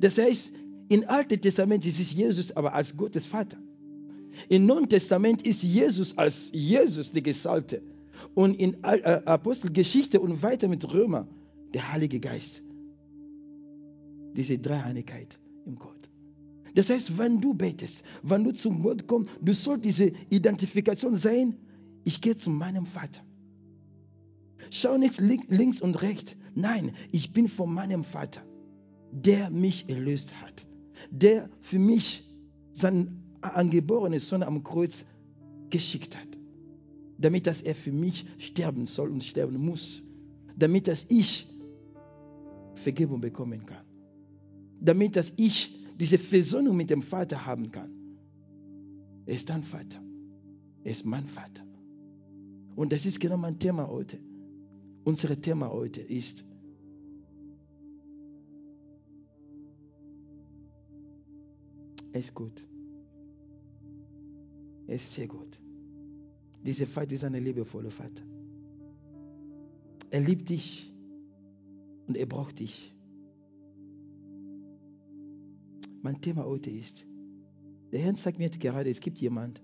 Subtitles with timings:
[0.00, 0.52] Das heißt,
[0.88, 3.58] im Alten Testament ist es Jesus aber als Gottes Vater.
[4.48, 7.82] Im Neuen Testament ist Jesus als Jesus der Gesalbte.
[8.34, 11.28] Und in äh, Apostelgeschichte und weiter mit Römer
[11.72, 12.62] der Heilige Geist.
[14.36, 16.10] Diese Dreieinigkeit im Gott.
[16.74, 21.56] Das heißt, wenn du betest, wenn du zum Gott kommst, du sollst diese Identifikation sein,
[22.04, 23.20] ich gehe zu meinem Vater.
[24.70, 26.36] Schau nicht links und rechts.
[26.54, 28.42] Nein, ich bin von meinem Vater,
[29.14, 30.66] der mich erlöst hat,
[31.10, 32.24] der für mich
[32.72, 35.04] seinen angeborenen Sohn am Kreuz
[35.70, 36.28] geschickt hat,
[37.18, 40.02] damit dass er für mich sterben soll und sterben muss,
[40.56, 41.46] damit dass ich
[42.74, 43.84] Vergebung bekommen kann,
[44.80, 47.90] damit dass ich diese Versöhnung mit dem Vater haben kann.
[49.26, 50.02] Er ist dein Vater.
[50.82, 51.62] Er ist mein Vater.
[52.74, 54.18] Und das ist genau mein Thema heute.
[55.04, 56.44] Unser Thema heute ist,
[62.20, 62.68] ist gut.
[64.86, 65.60] Er ist sehr gut.
[66.64, 68.22] Dieser Vater ist ein liebevoller Vater.
[70.10, 70.92] Er liebt dich
[72.06, 72.94] und er braucht dich.
[76.02, 77.06] Mein Thema heute ist,
[77.90, 79.62] der Herr sagt mir jetzt gerade, es gibt jemand,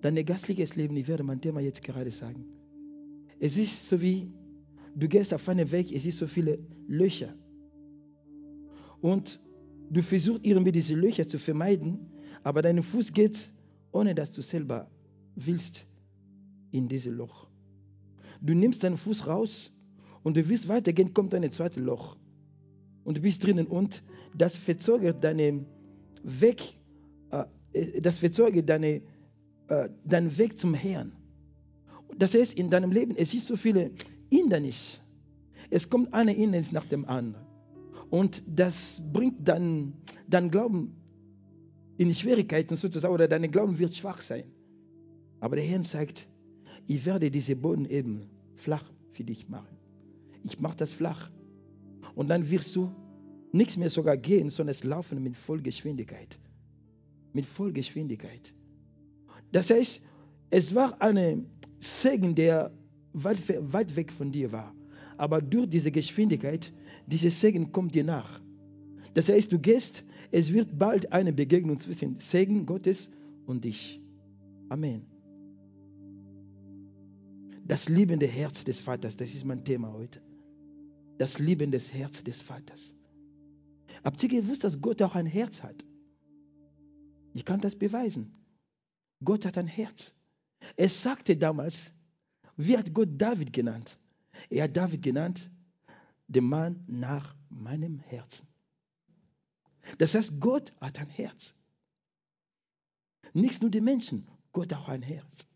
[0.00, 2.44] dein gastliches Leben, ich werde mein Thema jetzt gerade sagen.
[3.38, 4.32] Es ist so wie,
[4.94, 7.34] du gehst auf einen Weg, es sind so viele Löcher.
[9.00, 9.40] Und
[9.90, 12.10] du versuchst irgendwie diese Löcher zu vermeiden,
[12.42, 13.52] aber dein Fuß geht,
[13.92, 14.88] ohne dass du selber
[15.34, 15.86] willst,
[16.70, 17.48] in dieses Loch.
[18.40, 19.72] Du nimmst deinen Fuß raus
[20.22, 22.16] und du willst weitergehen, kommt ein zweites Loch.
[23.04, 24.02] Und du bist drinnen und
[24.34, 25.66] das verzögert deinen
[26.22, 26.62] Weg,
[27.30, 29.02] äh, das verzögert deine,
[29.68, 31.12] äh, deinen Weg zum Herrn.
[32.16, 33.90] Das heißt, in deinem Leben, es ist so viele
[34.30, 35.00] Hindernisse.
[35.70, 37.49] Es kommt eine Hindernis nach dem anderen.
[38.10, 39.94] Und das bringt dann
[40.28, 40.96] dein Glauben
[41.96, 44.44] in Schwierigkeiten sozusagen, oder dein Glauben wird schwach sein.
[45.38, 46.28] Aber der Herr sagt,
[46.86, 49.76] ich werde diese Boden eben flach für dich machen.
[50.44, 51.30] Ich mache das flach.
[52.14, 52.90] Und dann wirst du
[53.52, 56.38] nichts mehr sogar gehen, sondern es laufen mit Vollgeschwindigkeit.
[57.32, 58.52] Mit Vollgeschwindigkeit.
[59.52, 60.02] Das heißt,
[60.50, 61.46] es war ein
[61.78, 62.72] Segen, der
[63.12, 63.38] weit,
[63.72, 64.74] weit weg von dir war.
[65.16, 66.72] Aber durch diese Geschwindigkeit,
[67.06, 68.40] dieses Segen kommt dir nach.
[69.14, 73.10] Das heißt, du gehst, es wird bald eine Begegnung zwischen Segen Gottes
[73.46, 74.00] und dich.
[74.68, 75.06] Amen.
[77.64, 80.20] Das liebende Herz des Vaters, das ist mein Thema heute.
[81.18, 82.94] Das liebende Herz des Vaters.
[84.02, 85.84] Habt ihr gewusst, dass Gott auch ein Herz hat?
[87.34, 88.32] Ich kann das beweisen.
[89.22, 90.14] Gott hat ein Herz.
[90.76, 91.92] Er sagte damals,
[92.56, 93.98] wie hat Gott David genannt?
[94.48, 95.50] Er hat David genannt,
[96.30, 98.46] der Mann nach meinem Herzen.
[99.98, 101.54] Das heißt, Gott hat ein Herz.
[103.32, 105.46] Nicht nur die Menschen, Gott hat auch ein Herz.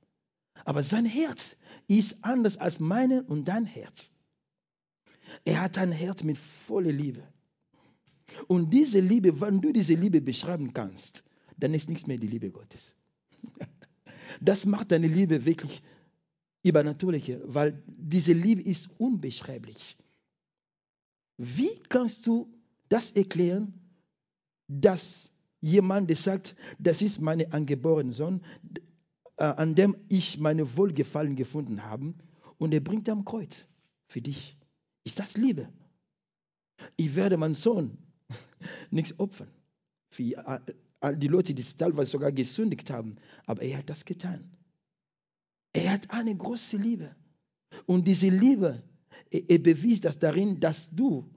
[0.64, 4.10] Aber sein Herz ist anders als meine und dein Herz.
[5.44, 7.22] Er hat ein Herz mit voller Liebe.
[8.48, 11.22] Und diese Liebe, wenn du diese Liebe beschreiben kannst,
[11.56, 12.94] dann ist nichts mehr die Liebe Gottes.
[14.40, 15.82] Das macht deine Liebe wirklich
[16.64, 19.96] übernatürlicher, weil diese Liebe ist unbeschreiblich.
[21.36, 22.52] Wie kannst du
[22.88, 23.74] das erklären,
[24.68, 28.42] dass jemand sagt, das ist mein angeborener Sohn,
[29.36, 32.14] äh, an dem ich meine Wohlgefallen gefunden habe,
[32.58, 33.66] und er bringt am Kreuz
[34.06, 34.56] für dich.
[35.02, 35.68] Ist das Liebe?
[36.96, 37.98] Ich werde meinen Sohn
[38.90, 39.50] nichts opfern.
[40.10, 40.62] Für
[41.00, 43.16] all die Leute, die teilweise sogar gesündigt haben.
[43.46, 44.56] Aber er hat das getan.
[45.72, 47.14] Er hat eine große Liebe.
[47.86, 48.82] Und diese Liebe,
[49.30, 51.28] er, bewies das darin, dass du,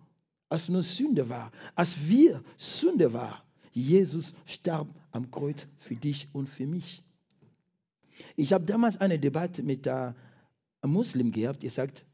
[0.50, 3.44] als nur Sünde war, als wir Sünde war,
[3.74, 7.04] Jesus starb am Kreuz für dich und für mich.
[8.36, 10.16] Ich habe damals eine Debatte mit einem
[10.86, 12.06] Muslim gehabt, der sagt,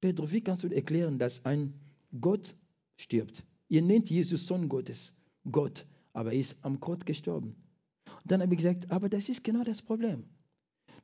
[0.00, 1.74] Pedro, wie kannst du erklären, dass ein
[2.20, 2.54] Gott
[2.96, 3.44] stirbt?
[3.68, 5.12] Ihr nennt Jesus Sohn Gottes,
[5.50, 7.56] Gott, aber er ist am Kreuz gestorben.
[8.06, 10.24] Und dann habe ich gesagt, aber das ist genau das Problem.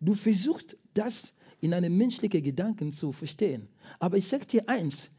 [0.01, 3.69] Du versuchst das in einem menschlichen Gedanken zu verstehen.
[3.99, 5.11] Aber ich sage dir eins,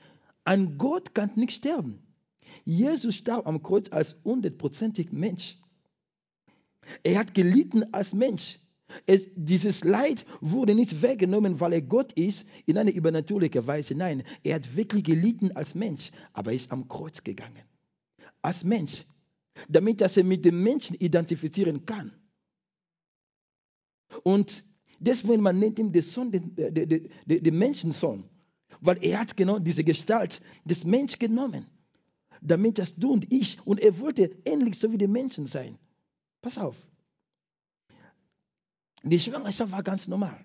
[0.44, 2.02] ein Gott kann nicht sterben.
[2.66, 5.58] Jesus starb am Kreuz als hundertprozentig Mensch.
[7.04, 8.60] Er hat gelitten als Mensch.
[9.06, 13.96] Es, dieses Leid wurde nicht weggenommen, weil er Gott ist, in eine übernatürliche Weise.
[13.96, 17.64] Nein, er hat wirklich gelitten als Mensch, aber er ist am Kreuz gegangen.
[18.42, 19.06] Als Mensch,
[19.70, 22.12] damit dass er mit dem Menschen identifizieren kann.
[24.24, 24.64] Und
[25.02, 27.10] deswegen man nennt ihn den Sohn, den, den, den,
[27.44, 28.24] den Menschensohn,
[28.80, 31.66] weil er hat genau diese Gestalt des Menschen genommen.
[32.42, 35.78] damit das du und ich, und er wollte ähnlich so wie die Menschen sein.
[36.42, 36.76] Pass auf.
[39.04, 40.44] Die Schwangerschaft war ganz normal.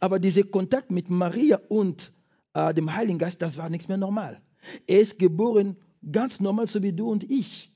[0.00, 2.12] Aber dieser Kontakt mit Maria und
[2.54, 4.40] äh, dem Heiligen Geist, das war nichts mehr normal.
[4.86, 5.76] Er ist geboren
[6.10, 7.72] ganz normal, so wie du und ich.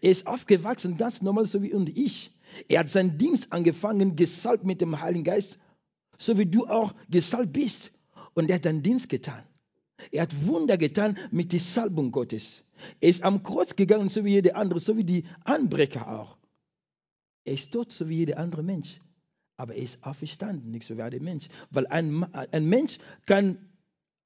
[0.00, 2.32] Er ist aufgewachsen ganz normal, so wie du und ich.
[2.68, 5.58] Er hat seinen Dienst angefangen, gesalbt mit dem Heiligen Geist,
[6.18, 7.92] so wie du auch gesalbt bist.
[8.34, 9.42] Und er hat seinen Dienst getan.
[10.10, 12.64] Er hat Wunder getan mit der Salbung Gottes.
[13.00, 16.36] Er ist am Kreuz gegangen, so wie jeder andere, so wie die Anbrecher auch.
[17.44, 19.00] Er ist tot, so wie jeder andere Mensch.
[19.56, 21.48] Aber er ist auferstanden, nicht so wie ein Mensch.
[21.70, 23.70] Weil ein, ein Mensch kann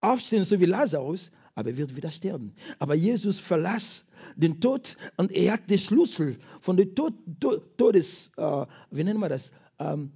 [0.00, 2.54] aufstehen, so wie Lazarus, aber er wird wieder sterben.
[2.78, 4.04] Aber Jesus verlas
[4.36, 9.20] den Tod und er hat den Schlüssel von dem Tod, Tod, Todes, äh, wie nennen
[9.20, 9.52] wir das?
[9.78, 10.12] Ähm,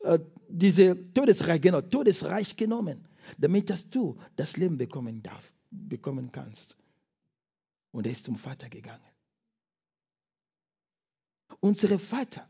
[0.00, 0.18] äh,
[0.48, 3.06] diese Todesreich, genau, Todesreich genommen,
[3.38, 6.76] damit dass du das Leben bekommen darf, bekommen kannst.
[7.92, 9.04] Und er ist zum Vater gegangen.
[11.60, 12.48] Unser Vater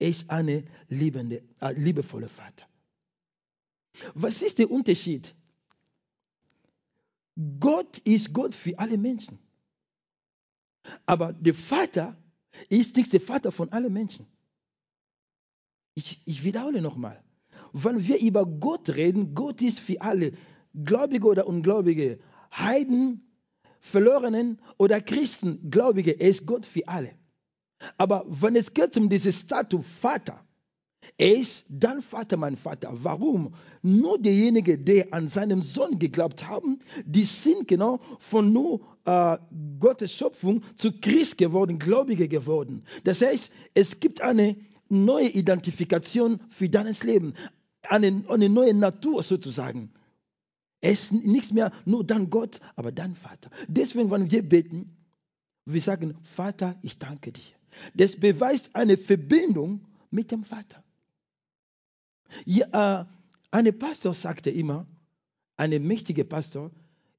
[0.00, 2.66] er ist ein liebende, äh, liebevoller Vater.
[4.14, 5.34] Was ist der Unterschied?
[7.58, 9.38] Gott ist Gott für alle Menschen.
[11.06, 12.16] Aber der Vater
[12.68, 14.26] ist nicht der Vater von allen Menschen.
[15.94, 17.22] Ich, ich wiederhole nochmal.
[17.72, 20.32] Wenn wir über Gott reden, Gott ist für alle,
[20.74, 22.18] Gläubige oder Ungläubige,
[22.52, 23.30] Heiden,
[23.80, 27.14] Verlorenen oder Christen, Gläubige, er ist Gott für alle.
[27.96, 30.44] Aber wenn es geht um dieses Statue Vater,
[31.16, 32.90] er ist dann Vater, mein Vater.
[32.92, 33.54] Warum?
[33.82, 39.38] Nur diejenigen, die an seinem Sohn geglaubt haben, die sind genau von nur äh,
[39.78, 42.84] Gottes Schöpfung zu Christ geworden, Gläubige geworden.
[43.04, 44.56] Das heißt, es gibt eine
[44.88, 47.34] neue Identifikation für deines Leben,
[47.82, 49.92] eine, eine neue Natur sozusagen.
[50.80, 53.50] Es ist nichts mehr nur dann Gott, aber dann Vater.
[53.68, 54.96] Deswegen, wenn wir beten,
[55.66, 57.42] wir sagen, Vater, ich danke dir.
[57.94, 60.82] Das beweist eine Verbindung mit dem Vater.
[62.44, 63.04] Ja, äh,
[63.50, 64.86] ein Pastor sagte immer,
[65.56, 66.70] ein mächtiger Pastor,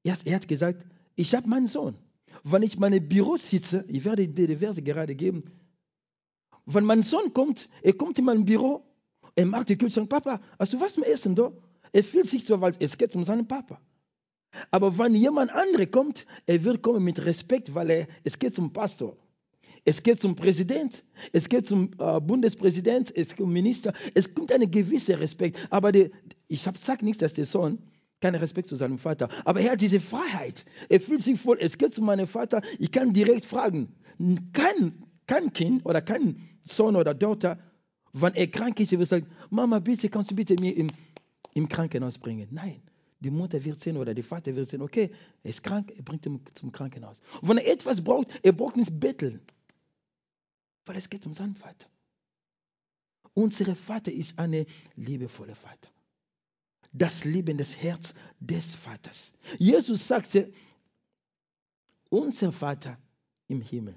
[0.02, 1.96] er hat, gesagt, ich habe meinen Sohn.
[2.44, 5.44] Wenn ich in meinem Büro sitze, ich werde dir die Verse gerade geben,
[6.66, 8.84] wenn mein Sohn kommt, er kommt in mein Büro,
[9.34, 11.52] er macht die Kühlschrank, Papa, hast du was zum Essen da?
[11.92, 13.80] Er fühlt sich so, weil es geht um seinen Papa.
[14.70, 18.72] Aber wenn jemand andere kommt, er wird kommen mit Respekt, weil er, es geht zum
[18.72, 19.16] Pastor.
[19.84, 23.92] Es geht zum Präsident, es geht zum äh, Bundespräsident, es geht zum Minister.
[24.14, 25.58] Es kommt ein gewisser Respekt.
[25.70, 26.10] Aber die,
[26.48, 27.78] ich sage nichts, dass der Sohn
[28.20, 29.28] keinen Respekt zu seinem Vater.
[29.44, 30.64] Aber er hat diese Freiheit.
[30.88, 31.58] Er fühlt sich voll.
[31.60, 32.62] Es geht zu meinem Vater.
[32.78, 33.96] Ich kann direkt fragen.
[34.52, 37.58] Kein, kein Kind oder kein Sohn oder Tochter,
[38.12, 40.88] wenn er krank ist, er wird sagen: Mama, bitte, kannst du bitte mir im,
[41.54, 42.48] im Krankenhaus bringen?
[42.50, 42.82] Nein.
[43.20, 45.08] Die Mutter wird sehen oder der Vater wird sehen, okay,
[45.44, 47.20] er ist krank, er bringt ihn zum Krankenhaus.
[47.40, 49.40] Wenn er etwas braucht, er braucht nicht betteln.
[50.84, 51.88] Weil es geht um seinen Vater.
[53.34, 55.90] Unser Vater ist ein liebevoller Vater.
[56.92, 59.32] Das Leben des Herz des Vaters.
[59.58, 60.52] Jesus sagte,
[62.10, 62.98] unser Vater
[63.48, 63.96] im Himmel.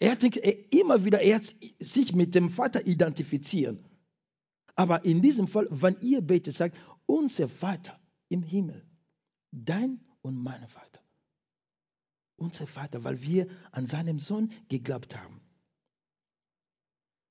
[0.00, 3.84] Er hat immer wieder er hat sich mit dem Vater identifizieren.
[4.74, 8.84] Aber in diesem Fall, wenn ihr betet, sagt, unser Vater im Himmel,
[9.52, 11.00] dein und mein Vater.
[12.36, 15.40] Unser Vater, weil wir an seinem Sohn geglaubt haben.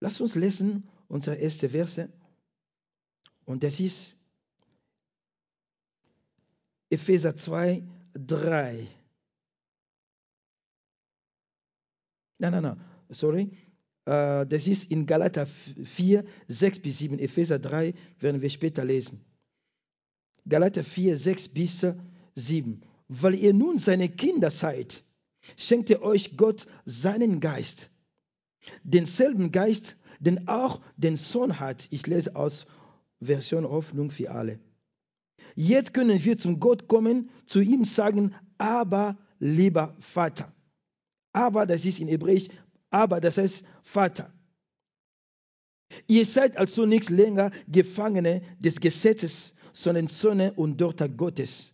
[0.06, 2.14] Lass uns lesen unsere erste Verse.
[3.44, 4.16] Und das ist
[6.92, 7.84] Epheser 2,
[8.14, 8.88] 3.
[12.38, 13.50] Nein, nein, nein, sorry.
[14.06, 17.18] Äh, das ist in Galater 4, 6 bis 7.
[17.18, 19.26] Epheser 3 werden wir später lesen.
[20.48, 21.84] Galater 4, 6 bis
[22.36, 22.84] 7.
[23.08, 25.04] Weil ihr nun seine Kinder seid,
[25.58, 27.90] schenkt euch Gott seinen Geist
[28.84, 31.88] denselben Geist, den auch den Sohn hat.
[31.92, 32.66] Ich lese aus
[33.22, 34.60] Version Hoffnung für alle.
[35.56, 40.52] Jetzt können wir zum Gott kommen, zu ihm sagen, aber lieber Vater.
[41.34, 42.48] Aber, das ist in Hebräisch,
[42.90, 44.32] aber, das heißt Vater.
[46.08, 51.74] Ihr seid also nicht länger Gefangene des Gesetzes, sondern Söhne und Tochter Gottes.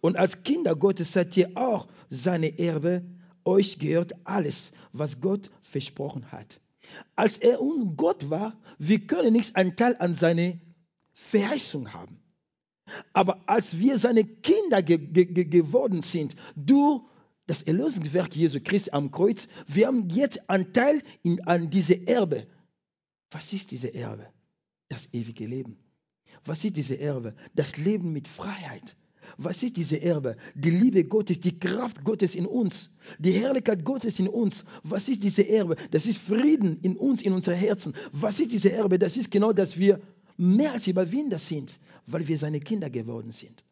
[0.00, 3.02] Und als Kinder Gottes seid ihr auch seine Erbe.
[3.44, 6.60] Euch gehört alles, was Gott versprochen hat.
[7.16, 10.60] Als er un Gott war, wir können nichts Anteil an seine
[11.12, 12.20] Verheißung haben.
[13.12, 17.02] Aber als wir seine Kinder ge ge geworden sind, durch
[17.46, 22.46] das Erlösungswerk Jesu Christi am Kreuz, wir haben jetzt Anteil in, an diese Erbe.
[23.30, 24.26] Was ist diese Erbe?
[24.88, 25.78] Das ewige Leben.
[26.44, 27.34] Was ist diese Erbe?
[27.54, 28.96] Das Leben mit Freiheit.
[29.38, 30.36] Was ist diese Erbe?
[30.54, 34.64] Die Liebe Gottes, die Kraft Gottes in uns, die Herrlichkeit Gottes in uns.
[34.82, 35.76] Was ist diese Erbe?
[35.90, 37.94] Das ist Frieden in uns, in unseren Herzen.
[38.12, 38.98] Was ist diese Erbe?
[38.98, 40.00] Das ist genau, dass wir
[40.36, 43.64] mehr als Überwinder sind, weil wir seine Kinder geworden sind.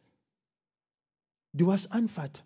[1.53, 2.43] Du hast einen Vater.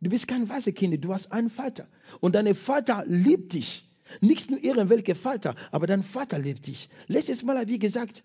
[0.00, 1.88] Du bist kein weißer Kind, du hast einen Vater.
[2.20, 3.88] Und dein Vater liebt dich.
[4.20, 6.88] Nicht nur irgendwelcher Vater, aber dein Vater liebt dich.
[7.06, 8.22] Letztes Mal habe ich gesagt,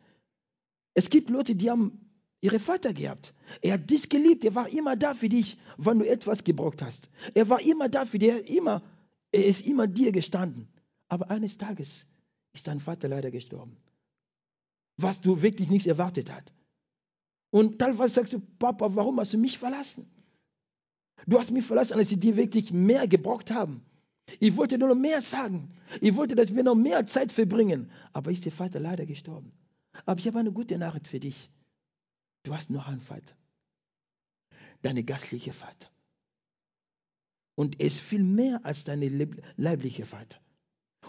[0.93, 2.08] es gibt Leute, die haben
[2.41, 3.33] ihre Vater gehabt.
[3.61, 4.43] Er hat dich geliebt.
[4.43, 7.09] Er war immer da für dich, wenn du etwas gebraucht hast.
[7.33, 8.49] Er war immer da für dich.
[8.49, 8.83] Immer,
[9.31, 10.67] er ist immer dir gestanden.
[11.07, 12.05] Aber eines Tages
[12.53, 13.77] ist dein Vater leider gestorben.
[14.97, 16.53] Was du wirklich nicht erwartet hast.
[17.51, 20.05] Und teilweise sagst du, Papa, warum hast du mich verlassen?
[21.25, 23.83] Du hast mich verlassen, als sie dir wirklich mehr gebraucht haben.
[24.39, 25.71] Ich wollte nur noch mehr sagen.
[26.01, 27.91] Ich wollte, dass wir noch mehr Zeit verbringen.
[28.13, 29.51] Aber ist der Vater leider gestorben.
[30.05, 31.49] Aber ich habe eine gute Nachricht für dich.
[32.49, 33.35] Du hast noch einen Vater.
[34.81, 35.87] Deine gastliche Vater.
[37.53, 39.07] Und er ist viel mehr als deine
[39.55, 40.39] leibliche Vater.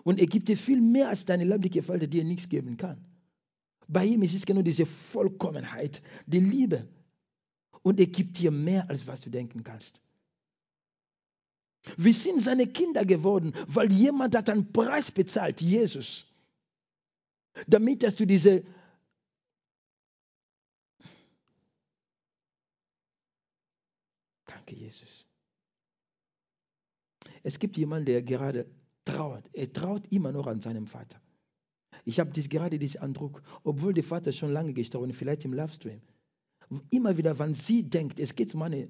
[0.05, 3.03] Und er gibt dir viel mehr als deine leibliche Vater, die dir nichts geben kann.
[3.89, 6.87] Bei ihm ist es genau diese Vollkommenheit, die Liebe.
[7.81, 10.03] Und er gibt dir mehr, als was du denken kannst.
[11.97, 16.27] Wir sind seine Kinder geworden, weil jemand hat einen Preis bezahlt, Jesus.
[17.67, 18.63] Damit, dass du diese
[24.71, 25.27] Danke, Jesus.
[27.43, 28.67] Es gibt jemanden, der gerade
[29.05, 29.49] trauert.
[29.53, 31.21] Er traut immer noch an seinem Vater.
[32.05, 35.55] Ich habe dies, gerade diesen Eindruck, obwohl der Vater schon lange gestorben ist, vielleicht im
[35.55, 36.01] Livestream.
[36.91, 38.89] Immer wieder, wenn sie denkt, es geht um meine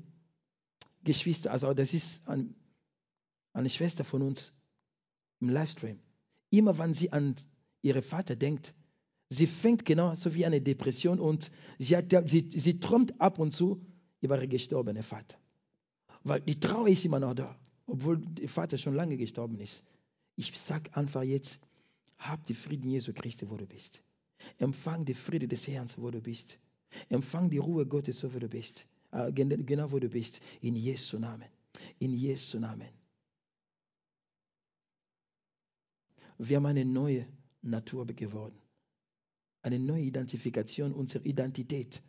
[1.02, 2.54] Geschwister, also das ist ein,
[3.54, 4.52] eine Schwester von uns
[5.40, 5.98] im Livestream.
[6.50, 7.36] Immer wenn sie an
[7.80, 8.74] ihren Vater denkt,
[9.30, 13.52] sie fängt genau so wie eine Depression und sie, hat, sie, sie träumt ab und
[13.52, 13.80] zu
[14.20, 15.38] über ihren gestorbenen Vater.
[16.22, 19.82] Weil die Trauer ist immer noch da, obwohl der Vater schon lange gestorben ist.
[20.36, 21.60] Ich sage einfach jetzt,
[22.18, 24.02] hab die Frieden Jesu Christi, wo du bist.
[24.58, 26.58] Empfang die Friede des Herrn, wo du bist.
[27.08, 28.86] Empfang die Ruhe Gottes, wo du bist.
[29.12, 30.40] Äh, genau wo du bist.
[30.60, 31.48] In Jesu Namen.
[31.98, 32.88] In Jesu Namen.
[36.38, 37.26] Wir haben eine neue
[37.62, 38.58] Natur geworden.
[39.62, 42.02] Eine neue Identifikation unserer Identität.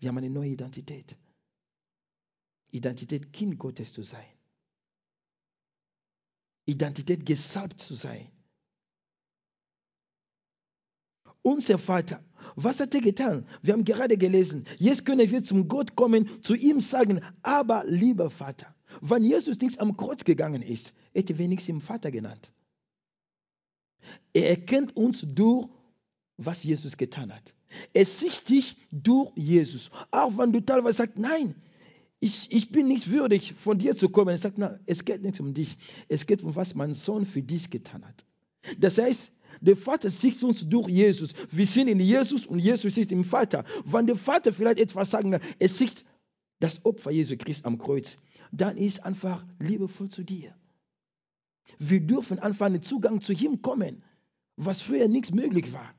[0.00, 1.16] Wir haben eine neue Identität.
[2.72, 4.26] Identität, Kind Gottes zu sein.
[6.64, 8.30] Identität, gesalbt zu sein.
[11.42, 12.24] Unser Vater,
[12.54, 13.46] was hat er getan?
[13.62, 18.30] Wir haben gerade gelesen, jetzt können wir zum Gott kommen, zu ihm sagen, aber lieber
[18.30, 18.74] Vater.
[19.00, 22.52] Wenn Jesus nicht am Kreuz gegangen ist, hätte wir nichts im Vater genannt.
[24.32, 25.68] Er erkennt uns durch,
[26.36, 27.54] was Jesus getan hat.
[27.92, 29.90] Er sieht dich durch Jesus.
[30.10, 31.54] Auch wenn du teilweise sagst, nein,
[32.22, 34.28] ich, ich bin nicht würdig, von dir zu kommen.
[34.28, 35.76] Er sagt, na, es geht nicht um dich.
[36.08, 38.24] Es geht um, was mein Sohn für dich getan hat.
[38.78, 41.32] Das heißt, der Vater sieht uns durch Jesus.
[41.50, 43.64] Wir sind in Jesus und Jesus ist im Vater.
[43.84, 46.04] Wenn der Vater vielleicht etwas sagen, er sieht
[46.60, 48.18] das Opfer Jesu Christi am Kreuz,
[48.52, 50.54] dann ist einfach liebevoll zu dir.
[51.80, 54.04] Wir dürfen einfach einen Zugang zu ihm kommen,
[54.54, 55.92] was früher nichts möglich war.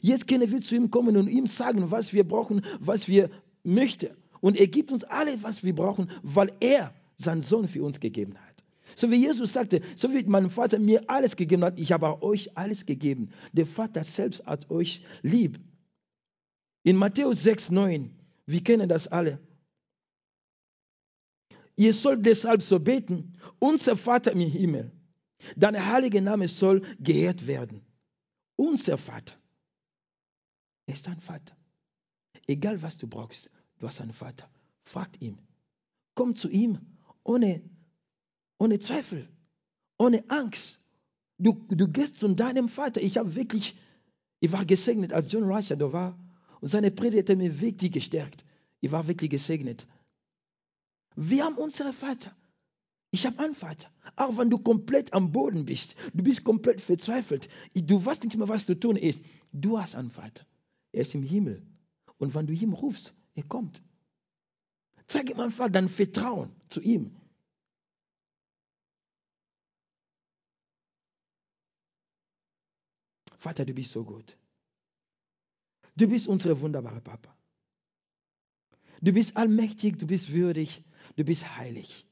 [0.00, 3.30] Jetzt können wir zu ihm kommen und ihm sagen, was wir brauchen, was wir
[3.64, 4.10] möchten.
[4.44, 8.36] Und er gibt uns alles, was wir brauchen, weil er seinen Sohn für uns gegeben
[8.36, 8.62] hat.
[8.94, 12.54] So wie Jesus sagte, so wie mein Vater mir alles gegeben hat, ich habe euch
[12.54, 13.30] alles gegeben.
[13.54, 15.60] Der Vater selbst hat euch lieb.
[16.82, 18.10] In Matthäus 6, 9,
[18.44, 19.40] wir kennen das alle.
[21.76, 24.92] Ihr sollt deshalb so beten, unser Vater im Himmel,
[25.56, 27.80] dein heiliger Name soll geehrt werden.
[28.56, 29.36] Unser Vater
[30.84, 31.56] ist dein Vater.
[32.46, 34.48] Egal was du brauchst, Du hast einen Vater.
[34.84, 35.38] Fragt ihn.
[36.14, 36.78] Komm zu ihm
[37.24, 37.62] ohne,
[38.58, 39.28] ohne Zweifel,
[39.98, 40.80] ohne Angst.
[41.38, 43.00] Du, du gehst zu deinem Vater.
[43.02, 43.76] Ich habe wirklich,
[44.40, 46.18] ich war gesegnet, als John Rusher da war.
[46.60, 48.44] Und seine Predigt hat mir wirklich gestärkt.
[48.80, 49.86] Ich war wirklich gesegnet.
[51.16, 52.34] Wir haben unseren Vater.
[53.10, 53.88] Ich habe einen Vater.
[54.16, 58.48] Auch wenn du komplett am Boden bist, du bist komplett verzweifelt, du weißt nicht mehr,
[58.48, 59.24] was zu tun ist.
[59.52, 60.44] Du hast einen Vater.
[60.92, 61.62] Er ist im Himmel.
[62.18, 63.82] Und wenn du ihm rufst, er kommt.
[65.06, 67.14] Zeig ihm einfach dein Vertrauen zu ihm.
[73.36, 74.38] Vater, du bist so gut.
[75.96, 77.36] Du bist unsere wunderbare Papa.
[79.02, 80.82] Du bist allmächtig, du bist würdig,
[81.16, 82.06] du bist heilig.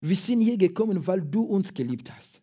[0.00, 2.42] Wir sind hier gekommen, weil du uns geliebt hast.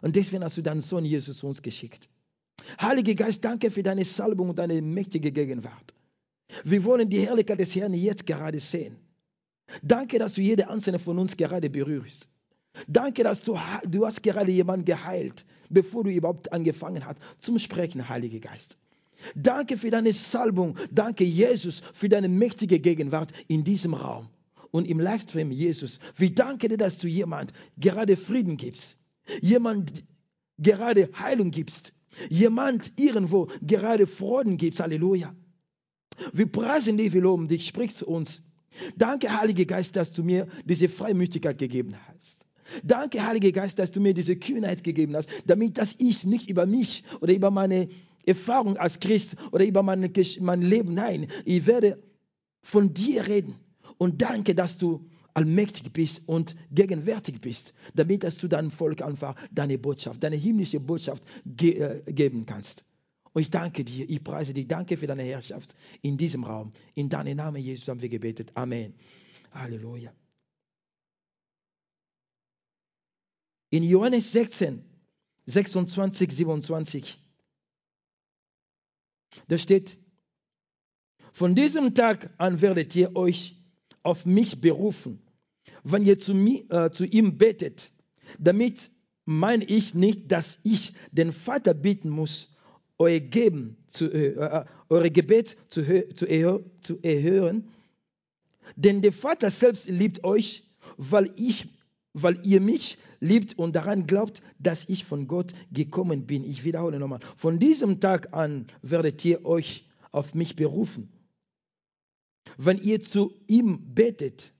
[0.00, 2.08] Und deswegen hast du deinen Sohn Jesus uns geschickt.
[2.80, 5.94] Heiliger Geist, danke für deine Salbung und deine mächtige Gegenwart.
[6.64, 8.96] Wir wollen die Herrlichkeit des Herrn jetzt gerade sehen.
[9.82, 12.26] Danke, dass du jede einzelne von uns gerade berührst.
[12.86, 18.08] Danke, dass du, du hast gerade jemanden geheilt, bevor du überhaupt angefangen hast zum Sprechen,
[18.08, 18.78] Heiliger Geist.
[19.34, 20.76] Danke für deine Salbung.
[20.90, 24.28] Danke, Jesus, für deine mächtige Gegenwart in diesem Raum
[24.70, 25.98] und im Livestream, Jesus.
[26.16, 28.96] Wir danken dir, dass du jemand gerade Frieden gibst,
[29.42, 30.04] jemand
[30.58, 31.92] gerade Heilung gibst,
[32.28, 34.80] jemand irgendwo gerade Freuden gibst.
[34.80, 35.34] Halleluja.
[36.32, 38.42] Wir preisen dich, wir loben dich, sprich zu uns.
[38.96, 42.46] Danke, Heiliger Geist, dass du mir diese Freimütigkeit gegeben hast.
[42.84, 46.66] Danke, Heiliger Geist, dass du mir diese Kühnheit gegeben hast, damit dass ich nicht über
[46.66, 47.88] mich oder über meine
[48.24, 52.02] Erfahrung als Christ oder über mein, mein Leben, nein, ich werde
[52.62, 53.56] von dir reden.
[53.98, 59.34] Und danke, dass du allmächtig bist und gegenwärtig bist, damit dass du deinem Volk einfach
[59.50, 62.84] deine Botschaft, deine himmlische Botschaft ge äh, geben kannst.
[63.32, 66.72] Und ich danke dir, ich preise dich, danke für deine Herrschaft in diesem Raum.
[66.94, 68.52] In deinem Namen, Jesus, haben wir gebetet.
[68.54, 68.94] Amen.
[69.52, 70.12] Halleluja.
[73.70, 74.84] In Johannes 16,
[75.46, 77.18] 26, 27,
[79.46, 79.98] da steht,
[81.32, 83.56] von diesem Tag an werdet ihr euch
[84.02, 85.22] auf mich berufen,
[85.84, 87.92] wenn ihr zu, mir, äh, zu ihm betet.
[88.40, 88.90] Damit
[89.24, 92.48] meine ich nicht, dass ich den Vater bitten muss,
[93.00, 95.82] euer, Geben zu, äh, äh eure Gebet zu,
[96.14, 96.26] zu,
[96.80, 97.68] zu erhören.
[98.76, 100.64] Denn der Vater selbst liebt euch,
[100.96, 101.68] weil, ich,
[102.12, 106.44] weil ihr mich liebt und daran glaubt, dass ich von Gott gekommen bin.
[106.44, 107.20] Ich wiederhole nochmal.
[107.36, 111.12] Von diesem Tag an werdet ihr euch auf mich berufen.
[112.56, 114.52] Wenn ihr zu ihm betet,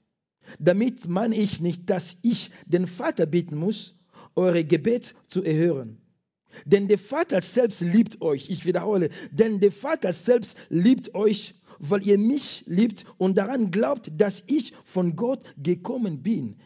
[0.59, 3.95] damit meine ich nicht, dass ich den Vater bitten muss,
[4.37, 6.01] eure Gebet zu erhören.
[6.65, 8.51] Denn der Vater selbst liebt euch.
[8.51, 14.11] Ich wiederhole, denn der Vater selbst liebt euch, weil ihr mich liebt und daran glaubt,
[14.17, 16.57] dass ich von Gott gekommen bin.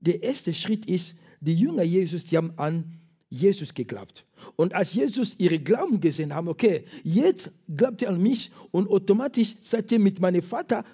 [0.00, 4.24] Der erste Schritt ist, die Jünger Jesus, die haben an Jesus geglaubt.
[4.56, 9.56] Und als Jesus ihre Glauben gesehen haben, okay, jetzt glaubt ihr an mich und automatisch
[9.60, 10.84] seid ihr mit meinem Vater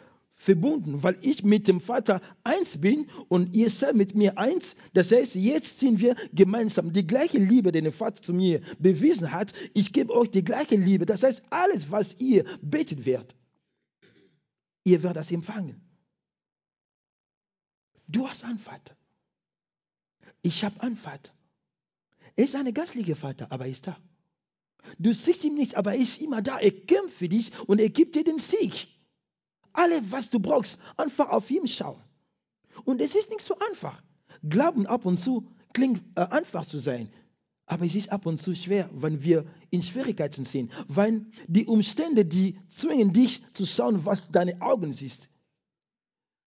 [0.42, 4.74] verbunden, weil ich mit dem Vater eins bin und ihr seid mit mir eins.
[4.92, 6.92] Das heißt, jetzt sind wir gemeinsam.
[6.92, 10.74] Die gleiche Liebe, die der Vater zu mir bewiesen hat, ich gebe euch die gleiche
[10.74, 11.06] Liebe.
[11.06, 13.36] Das heißt, alles, was ihr betet werdet,
[14.82, 15.80] ihr werdet das empfangen.
[18.08, 18.96] Du hast einen Vater.
[20.42, 21.32] Ich habe einen Vater.
[22.34, 23.96] Er ist ein geistlicher Vater, aber er ist da.
[24.98, 26.58] Du siehst ihn nicht, aber er ist immer da.
[26.58, 28.88] Er kämpft für dich und er gibt dir den Sieg.
[29.72, 32.02] Alles, was du brauchst, einfach auf ihn schauen.
[32.84, 34.02] Und es ist nicht so einfach.
[34.48, 37.08] Glauben ab und zu klingt äh, einfach zu sein,
[37.66, 42.24] aber es ist ab und zu schwer, wenn wir in Schwierigkeiten sind, weil die Umstände,
[42.24, 45.28] die zwingen dich zu schauen, was deine Augen siehst.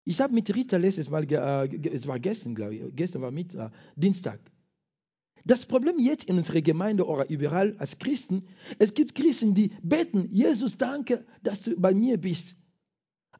[0.04, 3.56] Ich habe mit Rita letztes Mal, äh, es war gestern, glaube ich, gestern war mit
[3.56, 4.40] äh, Dienstag.
[5.46, 8.48] Das Problem jetzt in unserer Gemeinde oder überall als Christen,
[8.80, 12.56] es gibt Christen, die beten, Jesus, danke, dass du bei mir bist.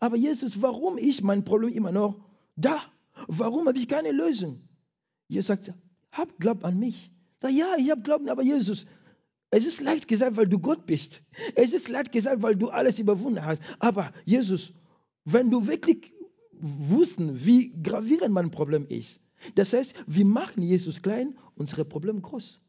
[0.06, 2.20] Aber Jesus, warum ist mein Problem immer noch
[2.56, 2.80] da?
[3.28, 4.62] Warum habe ich keine Lösung?
[5.28, 5.74] Jesus sagt,
[6.12, 7.10] hab Glaub an mich.
[7.42, 8.86] Sag, ja, ich habe Glauben, aber Jesus,
[9.50, 11.24] es ist leicht gesagt, weil du Gott bist.
[11.56, 13.64] Es ist leicht gesagt, weil du alles überwunden hast.
[13.80, 14.74] Aber Jesus,
[15.24, 16.14] wenn du wirklich
[16.52, 19.20] wussten, wie gravierend mein Problem ist,
[19.56, 22.62] das heißt, wir machen Jesus klein, unsere Probleme groß.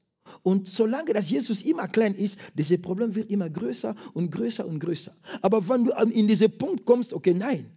[0.46, 4.78] Und solange das Jesus immer klein ist, dieses Problem wird immer größer und größer und
[4.78, 5.12] größer.
[5.42, 7.72] Aber wenn du in diesen Punkt kommst, okay, nein,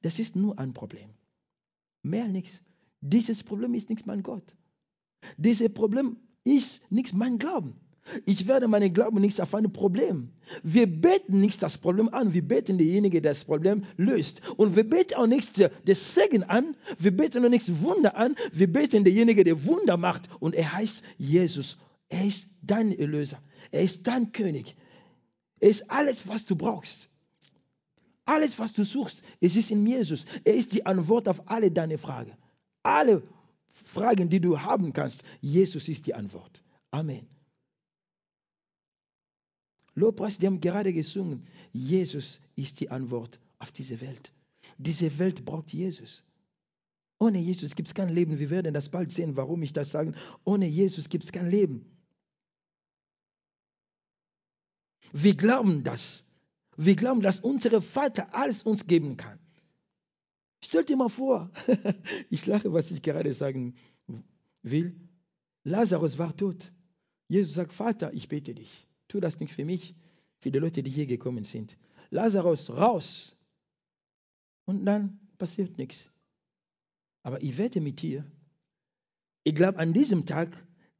[0.00, 1.10] das ist nur ein Problem.
[2.02, 2.62] Mehr nichts.
[3.02, 4.56] Dieses Problem ist nichts mein Gott.
[5.36, 7.74] Dieses Problem ist nichts mein Glauben.
[8.24, 10.30] Ich werde meinen Glauben nicht auf ein Problem.
[10.62, 14.40] Wir beten nicht das Problem an, wir beten derjenige, der das Problem löst.
[14.56, 18.72] Und wir beten auch nicht das Segen an, wir beten auch nichts Wunder an, wir
[18.72, 20.30] beten derjenige, der Wunder macht.
[20.40, 21.76] Und er heißt Jesus
[22.08, 23.42] er ist dein Erlöser.
[23.70, 24.76] Er ist dein König.
[25.58, 27.08] Er ist alles, was du brauchst.
[28.24, 30.26] Alles, was du suchst, es ist in Jesus.
[30.44, 32.36] Er ist die Antwort auf alle deine Fragen.
[32.82, 33.22] Alle
[33.70, 36.62] Fragen, die du haben kannst, Jesus ist die Antwort.
[36.90, 37.28] Amen.
[39.94, 44.32] Lobpreis, die haben gerade gesungen, Jesus ist die Antwort auf diese Welt.
[44.76, 46.24] Diese Welt braucht Jesus.
[47.18, 48.38] Ohne Jesus gibt es kein Leben.
[48.38, 50.12] Wir werden das bald sehen, warum ich das sage.
[50.44, 51.95] Ohne Jesus gibt es kein Leben.
[55.12, 56.24] Wir glauben das.
[56.76, 59.38] Wir glauben, dass unser Vater alles uns geben kann.
[60.62, 61.50] Stell dir mal vor,
[62.30, 63.74] ich lache, was ich gerade sagen
[64.62, 64.94] will.
[65.64, 66.72] Lazarus war tot.
[67.28, 68.86] Jesus sagt, Vater, ich bete dich.
[69.08, 69.94] Tu das nicht für mich,
[70.38, 71.76] für die Leute, die hier gekommen sind.
[72.10, 73.36] Lazarus, raus.
[74.64, 76.10] Und dann passiert nichts.
[77.22, 78.24] Aber ich wette mit dir,
[79.44, 80.48] ich glaube, an diesem Tag,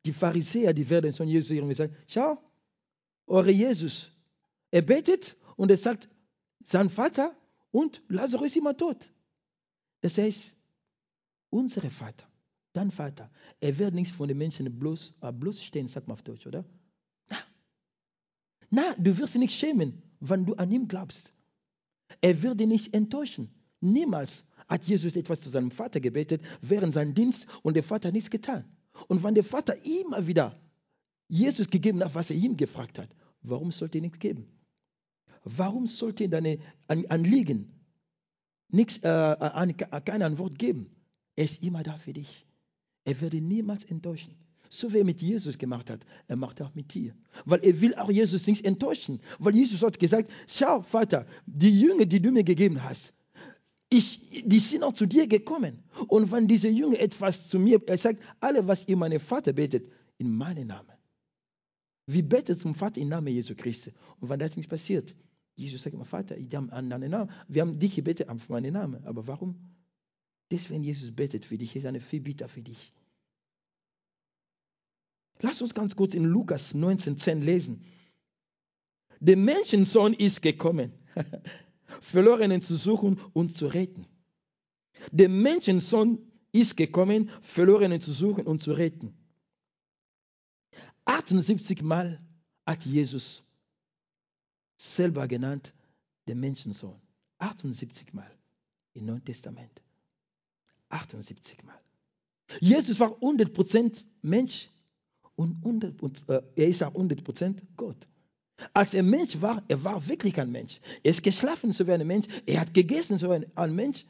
[0.05, 2.39] die Pharisäer, die werden von Jesus hören sagen, schau,
[3.27, 4.11] eure Jesus,
[4.71, 6.09] er betet und er sagt,
[6.63, 7.35] sein Vater
[7.71, 9.11] und Lazarus ist immer tot.
[10.01, 10.55] Das heißt,
[11.51, 12.27] unser Vater,
[12.73, 16.47] dein Vater, er wird nichts von den Menschen bloß, äh, bloßstehen, sagt man auf Deutsch,
[16.47, 16.65] oder?
[17.29, 17.39] Na,
[18.71, 21.33] na, du wirst dich nicht schämen, wenn du an ihn glaubst.
[22.21, 23.51] Er wird dich nicht enttäuschen.
[23.81, 28.31] Niemals hat Jesus etwas zu seinem Vater gebetet während seinem Dienst und der Vater nichts
[28.31, 28.65] getan.
[29.09, 30.59] Und wenn der Vater immer wieder
[31.29, 33.09] Jesus gegeben hat, was er ihm gefragt hat,
[33.43, 34.47] warum sollte er nichts geben?
[35.45, 36.59] Warum sollte er deine
[36.89, 37.73] Anliegen
[38.69, 40.91] nichts, äh, äh, keine Antwort geben?
[41.37, 42.47] Er ist immer da für dich.
[43.05, 44.35] Er würde niemals enttäuschen.
[44.69, 47.15] So wie er mit Jesus gemacht hat, er macht auch mit dir.
[47.45, 49.21] Weil er will auch Jesus nicht enttäuschen.
[49.39, 53.15] Weil Jesus hat gesagt, schau Vater, die Jünger, die du mir gegeben hast,
[53.89, 55.85] ich, die sind auch zu dir gekommen.
[56.09, 59.89] Und wenn diese Jünger etwas zu mir, er sagt, alle, was ihr meinem Vater betet,
[60.19, 60.96] in meinem Namen.
[62.07, 63.93] Wir beten zum Vater im Namen Jesu Christi.
[64.21, 65.15] Und wenn das nicht passiert,
[65.57, 67.31] Jesus sagt, mein Vater, ich habe an deinen Namen.
[67.49, 69.05] Wir haben dich gebetet auf meinen Namen.
[69.07, 69.57] Aber warum?
[70.51, 72.93] Deswegen Jesus betet für dich, ist eine Fürbitter für dich.
[75.41, 77.85] Lass uns ganz kurz in Lukas 19,10 lesen.
[79.21, 80.93] Der Menschensohn ist gekommen.
[82.01, 84.07] Verlorenen zu suchen und zu retten.
[85.11, 86.19] Der Menschensohn
[86.53, 89.15] ist gekommen, Verlorenen zu suchen und zu retten.
[91.27, 92.19] 78 Mal
[92.65, 93.43] hat Jesus
[94.77, 95.75] selber genannt,
[96.29, 97.01] der Menschensohn.
[97.39, 98.31] 78 Mal
[98.95, 99.83] im Neuen Testament.
[100.89, 101.81] 78 Mal.
[102.61, 104.71] Jesus war 100% Mensch
[105.35, 108.07] und, 100, und äh, er ist auch 100% Gott.
[108.73, 110.81] Als er Mensch war, er war wirklich ein Mensch.
[111.03, 112.29] Er ist geschlafen so wie ein Mensch.
[112.47, 114.07] Er hat gegessen so wie ein Mensch.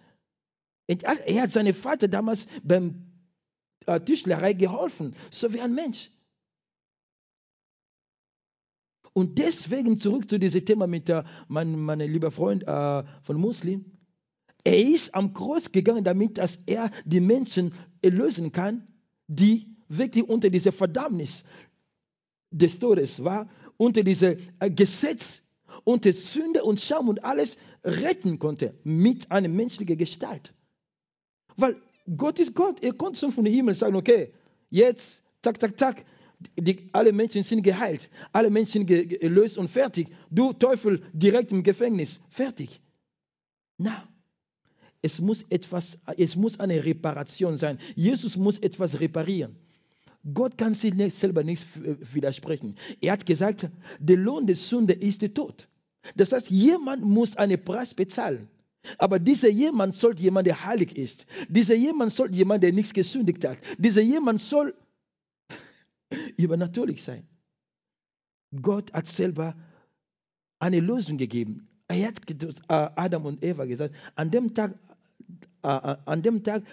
[0.86, 3.06] Er hat seinem Vater damals beim
[3.86, 6.10] äh, Tischlerei geholfen, so wie ein Mensch.
[9.16, 13.86] Und deswegen zurück zu diesem Thema mit äh, mein, meinem lieber Freund äh, von Muslim.
[14.62, 18.86] Er ist am Kreuz gegangen, damit dass er die Menschen erlösen kann,
[19.26, 21.44] die wirklich unter dieser Verdammnis
[22.50, 23.48] des Todes war
[23.78, 25.40] unter diesem äh, Gesetz,
[25.84, 30.52] unter Sünde und Scham und alles retten konnte mit einer menschlichen Gestalt.
[31.56, 31.80] Weil
[32.18, 32.82] Gott ist Gott.
[32.82, 34.34] Er konnte schon von dem Himmel sagen, okay,
[34.68, 36.04] jetzt, zack, zack, zack,
[36.56, 40.08] die, alle Menschen sind geheilt, alle Menschen gelöst und fertig.
[40.30, 42.80] Du Teufel direkt im Gefängnis, fertig.
[43.78, 44.08] Na,
[45.02, 47.78] es muss etwas, es muss eine Reparation sein.
[47.94, 49.56] Jesus muss etwas reparieren.
[50.34, 52.76] Gott kann sich selber nicht äh, widersprechen.
[53.00, 53.68] Er hat gesagt,
[54.00, 55.68] der Lohn der Sünde ist der Tod.
[56.16, 58.48] Das heißt, jemand muss einen Preis bezahlen.
[58.98, 61.26] Aber dieser jemand sollte jemand, der heilig ist.
[61.48, 63.58] Dieser jemand sollte jemand, der nichts gesündigt hat.
[63.78, 64.74] Dieser jemand soll
[66.36, 67.26] übernatürlich sein.
[68.62, 69.56] Gott hat selber
[70.58, 71.68] eine Lösung gegeben.
[71.88, 74.78] Er hat äh, Adam und Eva gesagt, an dem Tag,
[75.62, 76.64] äh, an dem Tag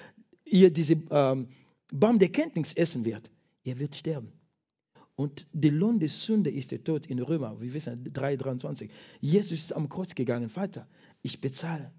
[0.45, 1.49] ihr diese ähm,
[1.91, 3.29] Baum der Kenntnis essen wird,
[3.63, 4.31] er wird sterben.
[5.15, 8.89] Und der Lohn der Sünde ist der Tod in Römer, wir wissen 3,23.
[9.21, 10.87] Jesus ist am Kreuz gegangen, Vater,
[11.21, 11.93] ich bezahle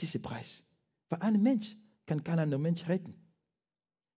[0.00, 0.64] diesen Preis.
[1.10, 3.14] Weil ein Mensch kann kein anderer Mensch retten.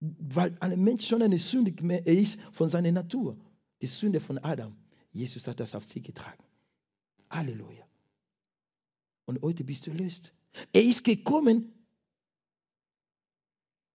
[0.05, 3.37] Weil ein Mensch schon eine Sünde ist von seiner Natur.
[3.81, 4.75] Die Sünde von Adam.
[5.11, 6.43] Jesus hat das auf sich getragen.
[7.29, 7.87] Halleluja.
[9.25, 10.33] Und heute bist du erlöst.
[10.73, 11.71] Er ist gekommen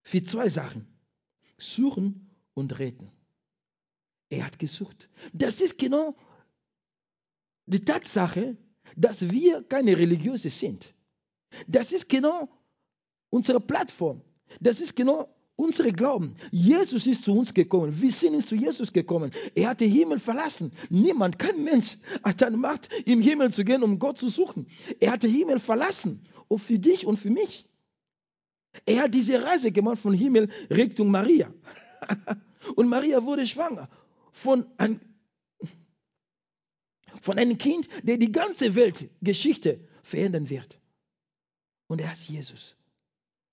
[0.02, 0.86] für zwei Sachen.
[1.58, 3.10] Suchen und retten.
[4.30, 5.10] Er hat gesucht.
[5.34, 6.16] Das ist genau
[7.66, 8.56] die Tatsache,
[8.96, 10.94] dass wir keine Religiöse sind.
[11.66, 12.48] Das ist genau
[13.28, 14.22] unsere Plattform.
[14.60, 16.36] Das ist genau unsere Glauben.
[16.52, 18.00] Jesus ist zu uns gekommen.
[18.00, 19.32] Wir sind zu Jesus gekommen.
[19.56, 20.72] Er hat den Himmel verlassen.
[20.88, 24.68] Niemand, kein Mensch hat eine Macht, im Himmel zu gehen, um Gott zu suchen.
[25.00, 26.26] Er hat den Himmel verlassen.
[26.46, 27.68] Und für dich und für mich.
[28.86, 31.52] Er hat diese Reise gemacht von Himmel Richtung Maria.
[32.76, 33.88] Und Maria wurde schwanger
[34.30, 35.00] von, ein,
[37.20, 40.78] von einem Kind, der die ganze Weltgeschichte verändern wird.
[41.86, 42.76] Und er heißt Jesus.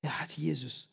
[0.02, 0.90] Er heißt Jesus.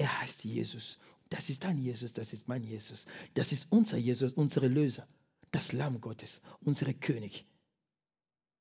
[0.00, 0.96] Er heißt Jesus.
[1.28, 3.04] Das ist dein Jesus, das ist mein Jesus.
[3.34, 5.06] Das ist unser Jesus, unsere Löser.
[5.50, 7.44] Das Lamm Gottes, unsere König.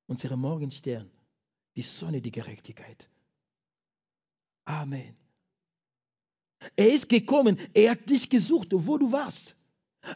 [0.05, 1.09] Unsere Morgenstern.
[1.77, 3.09] Die Sonne, die Gerechtigkeit.
[4.65, 5.15] Amen.
[6.75, 9.55] Er ist gekommen, er hat dich gesucht, wo du warst.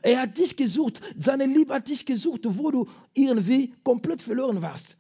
[0.02, 4.98] Er hat dich gesucht, seine Liebe hat dich gesucht, wo du irgendwie komplett verloren warst.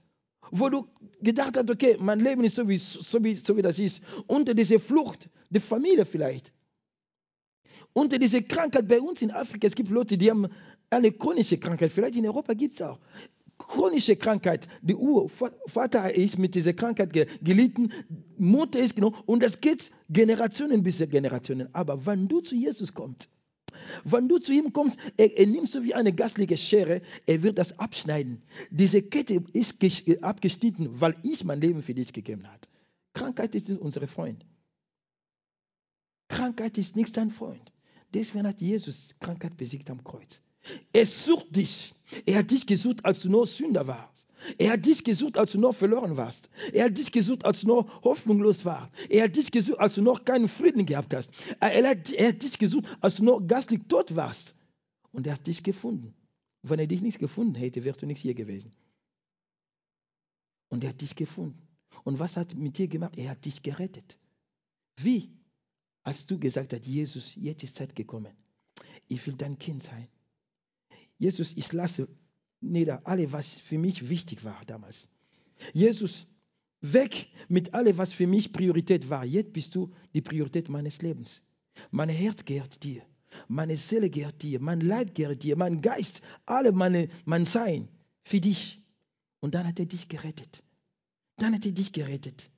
[0.55, 0.87] Wo du
[1.21, 4.03] gedacht hast, okay, mein Leben ist so wie, so wie, so wie das ist.
[4.27, 6.53] Unter dieser Flucht der Familie vielleicht.
[7.93, 10.47] Unter dieser Krankheit bei uns in Afrika, es gibt Leute, die haben
[10.89, 11.91] eine chronische Krankheit.
[11.91, 12.99] Vielleicht in Europa gibt es auch
[13.57, 14.67] chronische Krankheit.
[14.81, 17.91] Die Urvater ist mit dieser Krankheit gelitten,
[18.37, 21.69] Mutter ist genommen und das geht Generationen bis Generationen.
[21.73, 23.29] Aber wenn du zu Jesus kommst,
[24.03, 27.57] wenn du zu ihm kommst, er, er nimmt so wie eine gastliche Schere, er wird
[27.57, 28.41] das abschneiden.
[28.69, 29.83] Diese Kette ist
[30.23, 32.61] abgeschnitten, weil ich mein Leben für dich gegeben habe.
[33.13, 34.45] Krankheit ist nicht unser Freund.
[36.27, 37.71] Krankheit ist nicht dein Freund.
[38.13, 40.39] Deswegen hat Jesus Krankheit besiegt am Kreuz.
[40.91, 41.93] Er sucht dich.
[42.25, 44.27] Er hat dich gesucht, als du noch Sünder warst.
[44.57, 46.49] Er hat dich gesucht, als du noch verloren warst.
[46.71, 48.91] Er hat dich gesucht, als du noch hoffnungslos warst.
[49.09, 51.31] Er hat dich gesucht, als du noch keinen Frieden gehabt hast.
[51.59, 54.55] Er hat, er hat dich gesucht, als du noch gastlich tot warst.
[55.11, 56.13] Und er hat dich gefunden.
[56.61, 58.71] Wenn er dich nicht gefunden hätte, wärst du nicht hier gewesen.
[60.69, 61.61] Und er hat dich gefunden.
[62.03, 63.17] Und was hat er mit dir gemacht?
[63.17, 64.17] Er hat dich gerettet.
[64.97, 65.31] Wie?
[66.03, 68.33] Als du gesagt hast, Jesus, jetzt ist Zeit gekommen.
[69.07, 70.07] Ich will dein Kind sein.
[71.17, 72.07] Jesus, ich lasse
[72.63, 75.07] nieder alles, was für mich wichtig war damals.
[75.73, 76.27] Jesus,
[76.81, 79.25] weg mit allem, was für mich Priorität war.
[79.25, 81.43] Jetzt bist du die Priorität meines Lebens.
[81.91, 83.03] Mein Herz gehört dir.
[83.47, 84.59] Meine Seele gehört dir.
[84.59, 85.55] Mein Leib gehört dir.
[85.57, 87.87] Mein Geist, alle meine, mein Sein
[88.23, 88.81] für dich.
[89.39, 90.63] Und dann hat er dich gerettet.
[91.37, 92.51] Dann hat er dich gerettet.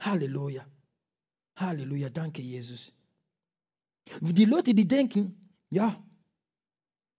[0.00, 0.66] Halleluja.
[1.56, 2.10] Halleluja.
[2.10, 2.92] Danke, Jesus.
[4.20, 6.02] Die Leute, die denken, ja,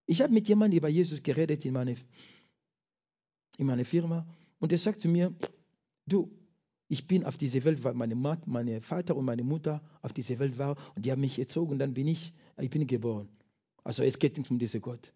[0.05, 1.95] ich habe mit jemandem über Jesus geredet in meiner
[3.57, 4.25] in meine Firma
[4.59, 5.33] und er sagt zu mir,
[6.07, 6.31] du,
[6.87, 10.39] ich bin auf diese Welt, weil meine, Mat, meine Vater und meine Mutter auf diese
[10.39, 13.29] Welt waren und die haben mich erzogen und dann bin ich, ich bin geboren.
[13.83, 15.13] Also es geht nicht um diesen Gott.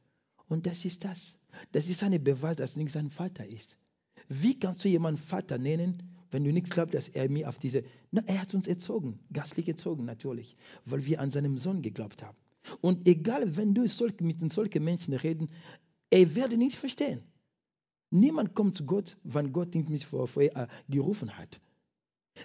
[0.49, 1.37] Und das ist das.
[1.71, 3.77] Das ist ein Beweis, dass nicht sein Vater ist.
[4.29, 7.83] Wie kannst du jemanden Vater nennen, wenn du nicht glaubst, dass er mir auf diese...
[8.11, 12.37] Na, er hat uns erzogen, gastlich erzogen natürlich, weil wir an seinem Sohn geglaubt haben.
[12.81, 15.49] Und egal, wenn du mit solchen Menschen reden,
[16.09, 17.23] er werde nichts verstehen.
[18.09, 21.59] Niemand kommt zu Gott, wenn Gott nicht mich vor, vor äh, gerufen hat.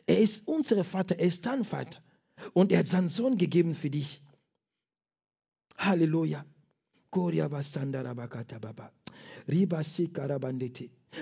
[0.07, 2.03] Er ist unser Vater, er ist dein Vater.
[2.55, 4.23] Und er hat seinen Sohn gegeben für dich.
[5.77, 6.45] Halleluja.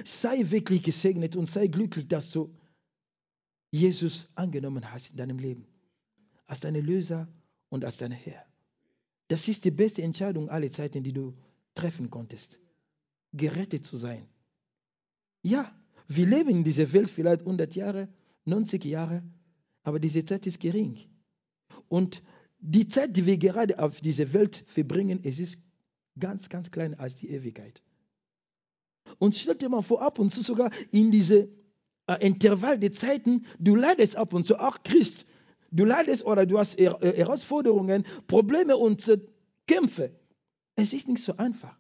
[0.05, 2.55] Sei wirklich gesegnet und sei glücklich, dass du
[3.73, 5.67] Jesus angenommen hast in deinem Leben.
[6.47, 7.29] Als dein Löser
[7.69, 8.50] und als dein Herr.
[9.31, 11.35] Das ist die beste Entscheidung aller Zeiten, die du
[11.77, 12.59] treffen konntest.
[13.33, 14.27] Gerettet zu sein.
[15.43, 15.73] Ja,
[16.09, 18.09] wir leben in dieser Welt vielleicht 100 Jahre,
[18.47, 19.23] 90 Jahre,
[19.85, 20.99] aber diese Zeit ist gering.
[21.88, 22.25] Und
[22.59, 25.59] die Zeit, die wir gerade auf dieser Welt verbringen, es ist
[26.19, 27.85] ganz, ganz klein als die Ewigkeit.
[29.19, 31.49] Und stell dir mal vor, ab und zu sogar in diese
[32.09, 35.25] äh, Intervall der Zeiten, du leidest ab und zu, auch Christ,
[35.70, 39.18] Du leidest oder du hast äh, Herausforderungen, Probleme und äh,
[39.66, 40.12] Kämpfe.
[40.74, 41.78] Es ist nicht so einfach.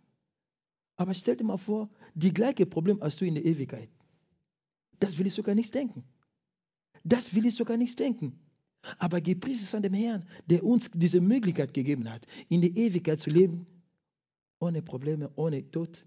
[0.96, 3.88] Aber stell dir mal vor, die gleiche Problem hast du in der Ewigkeit.
[4.98, 6.04] Das will ich sogar nicht denken.
[7.04, 8.38] Das will ich sogar nicht denken.
[8.98, 13.20] Aber gepriesen ist an dem Herrn, der uns diese Möglichkeit gegeben hat, in der Ewigkeit
[13.20, 13.66] zu leben,
[14.58, 16.06] ohne Probleme, ohne Tod,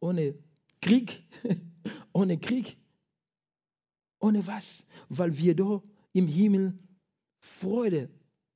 [0.00, 0.34] ohne
[0.80, 1.22] Krieg,
[2.12, 2.76] ohne Krieg,
[4.20, 6.78] ohne was, weil wir da im Himmel
[7.42, 8.08] Freude,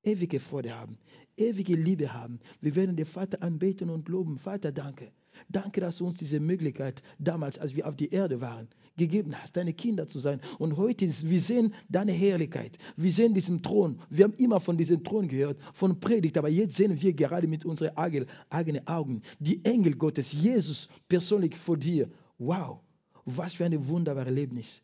[0.04, 0.96] ewige Freude haben,
[1.36, 2.38] ewige Liebe haben.
[2.60, 4.38] Wir werden den Vater anbeten und loben.
[4.38, 5.10] Vater, danke.
[5.48, 9.56] Danke, dass du uns diese Möglichkeit damals, als wir auf die Erde waren, gegeben hast,
[9.56, 10.40] deine Kinder zu sein.
[10.58, 12.78] Und heute, ist, wir sehen deine Herrlichkeit.
[12.96, 14.00] Wir sehen diesen Thron.
[14.08, 16.38] Wir haben immer von diesem Thron gehört, von Predigt.
[16.38, 21.76] Aber jetzt sehen wir gerade mit unseren eigenen Augen die Engel Gottes, Jesus persönlich vor
[21.76, 22.08] dir.
[22.38, 22.80] Wow,
[23.24, 24.82] was für ein wunderbares Erlebnis.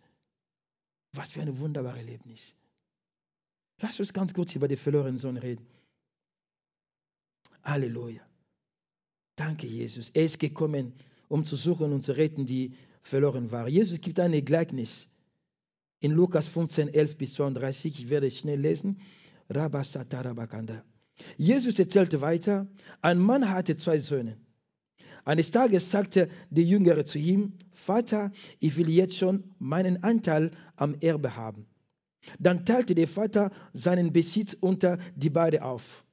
[1.15, 2.55] Was für ein wunderbares Erlebnis.
[3.83, 5.67] Lass uns ganz kurz über den verlorenen Sohn reden.
[7.65, 8.23] Halleluja.
[9.35, 10.11] Danke, Jesus.
[10.11, 10.93] Er ist gekommen,
[11.29, 13.69] um zu suchen und zu retten, die verloren waren.
[13.69, 15.09] Jesus gibt ein Gleichnis
[15.99, 18.05] in Lukas 15, 11 bis 32.
[18.05, 19.01] Ich werde schnell lesen.
[21.37, 22.69] Jesus erzählte weiter,
[23.01, 24.37] ein Mann hatte zwei Söhne.
[25.25, 30.95] Eines Tages sagte der Jüngere zu ihm, Vater, ich will jetzt schon meinen Anteil am
[31.01, 31.67] Erbe haben.
[32.39, 36.05] Dann teilte der Vater seinen Besitz unter die beiden auf.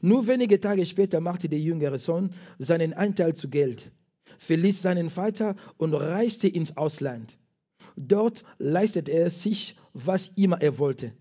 [0.00, 3.92] Nur wenige Tage später machte der jüngere Sohn seinen Anteil zu Geld,
[4.38, 7.38] verließ seinen Vater und reiste ins Ausland.
[7.96, 11.12] Dort leistete er sich, was immer er wollte.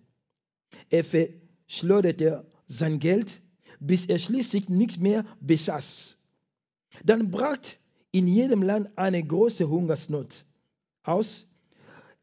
[0.89, 3.41] Er verschleuderte sein Geld,
[3.79, 6.17] bis er schließlich nichts mehr besaß.
[7.03, 7.57] Dann brach
[8.11, 10.45] in jedem Land eine große Hungersnot
[11.03, 11.47] aus.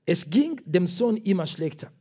[0.07, 1.93] Es ging dem Sohn immer schlechter.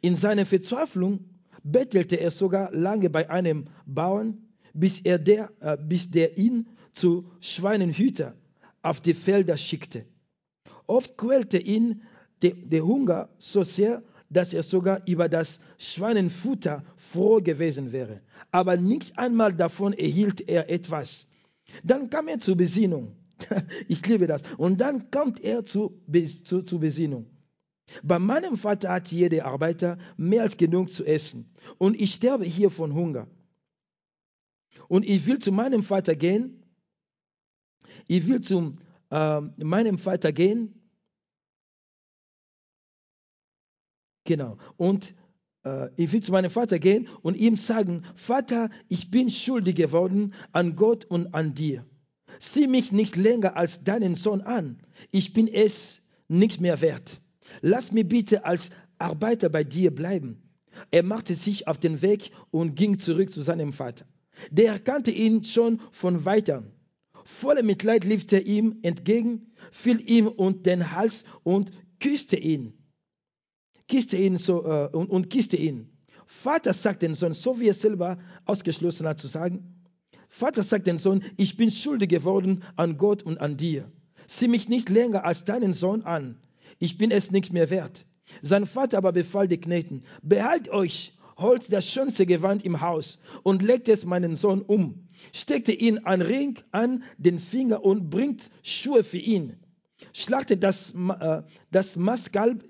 [0.00, 1.24] In seiner Verzweiflung
[1.62, 4.38] bettelte er sogar lange bei einem Bauern,
[4.72, 8.34] bis, er der, äh, bis der ihn zu Schweinenhüter
[8.82, 10.04] auf die Felder schickte.
[10.86, 12.02] Oft quälte ihn
[12.42, 18.20] der, der Hunger so sehr, dass er sogar über das Schweinenfutter froh gewesen wäre.
[18.50, 21.26] Aber nicht einmal davon erhielt er etwas.
[21.82, 23.16] Dann kam er zur Besinnung.
[23.88, 24.42] Ich liebe das.
[24.56, 26.00] Und dann kommt er zu,
[26.44, 27.26] zu, zur Besinnung.
[28.02, 31.54] Bei meinem Vater hat jeder Arbeiter mehr als genug zu essen.
[31.78, 33.28] Und ich sterbe hier von Hunger.
[34.88, 36.62] Und ich will zu meinem Vater gehen.
[38.08, 38.76] Ich will zu
[39.10, 40.80] äh, meinem Vater gehen.
[44.24, 44.58] Genau.
[44.76, 45.14] Und
[45.64, 50.34] äh, ich will zu meinem Vater gehen und ihm sagen, Vater, ich bin schuldig geworden
[50.52, 51.86] an Gott und an dir.
[52.38, 54.78] Sieh mich nicht länger als deinen Sohn an.
[55.10, 57.20] Ich bin es nicht mehr wert.
[57.60, 60.42] Lass mich bitte als Arbeiter bei dir bleiben.
[60.90, 64.06] Er machte sich auf den Weg und ging zurück zu seinem Vater.
[64.50, 66.72] Der erkannte ihn schon von weitem.
[67.24, 71.70] Voller Mitleid lief er ihm entgegen, fiel ihm um den Hals und
[72.00, 72.74] küsste ihn.
[73.88, 75.90] Küsste ihn so, äh, und, und küsste ihn.
[76.26, 79.73] Vater sagt den Sohn, so wie er selber ausgeschlossen hat zu sagen,
[80.36, 83.88] Vater sagt den Sohn, ich bin schuldig geworden an Gott und an dir.
[84.26, 86.40] Sieh mich nicht länger als deinen Sohn an.
[86.80, 88.04] Ich bin es nicht mehr wert.
[88.42, 93.62] Sein Vater aber befahl die Knechten, behalt euch, holt das schönste Gewand im Haus und
[93.62, 95.06] legt es meinen Sohn um.
[95.32, 99.54] Steckte ihn ein Ring an den Finger und bringt Schuhe für ihn.
[100.12, 102.64] Schlachtet das, äh, das Mastkalb.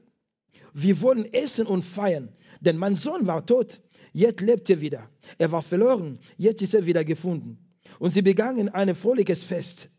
[0.75, 2.29] Wir wollen essen und feiern,
[2.61, 3.81] denn mein Sohn war tot,
[4.15, 5.11] jetzt lebt er wieder.
[5.37, 7.59] Er war verloren, jetzt ist er wieder gefunden.
[7.99, 9.91] Und sie begangen ein fröhliches Fest.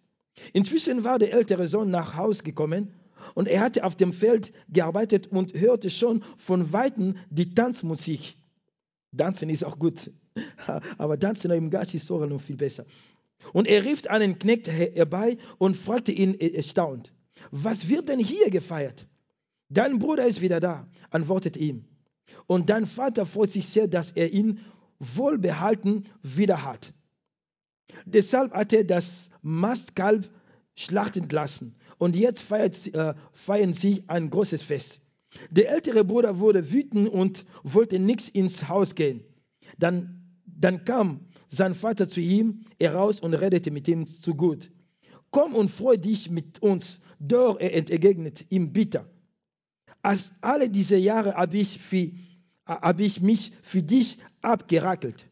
[0.54, 2.92] Inzwischen war der ältere Sohn nach Haus gekommen
[3.36, 8.36] und er hatte auf dem Feld gearbeitet und hörte schon von Weitem die Tanzmusik.
[9.16, 10.12] Tanzen ist auch gut,
[10.98, 12.86] aber Tanzen im Geist ist sogar noch viel besser.
[13.54, 17.14] Und er rief einen Knecht herbei und fragte ihn erstaunt,
[17.52, 19.08] was wird denn hier gefeiert?
[19.70, 21.86] Dein Bruder ist wieder da, antwortete ihm.
[22.48, 24.60] Und dein Vater freut sich sehr, dass er ihn
[25.00, 26.94] wohlbehalten wieder hat.
[28.06, 30.30] Deshalb hat er das Mastkalb
[30.76, 35.02] schlachten lassen und jetzt feiert, äh, feiern sie ein großes Fest.
[35.50, 39.24] Der ältere Bruder wurde wütend und wollte nichts ins Haus gehen.
[39.78, 44.72] Dann, dann kam sein Vater zu ihm heraus und redete mit ihm zu gut.
[45.32, 47.02] Komm und freu dich mit uns.
[47.20, 49.10] Doch er entgegnet ihm bitter.
[50.06, 51.80] Als alle diese Jahre habe ich,
[52.66, 55.28] hab ich mich für dich abgerackelt.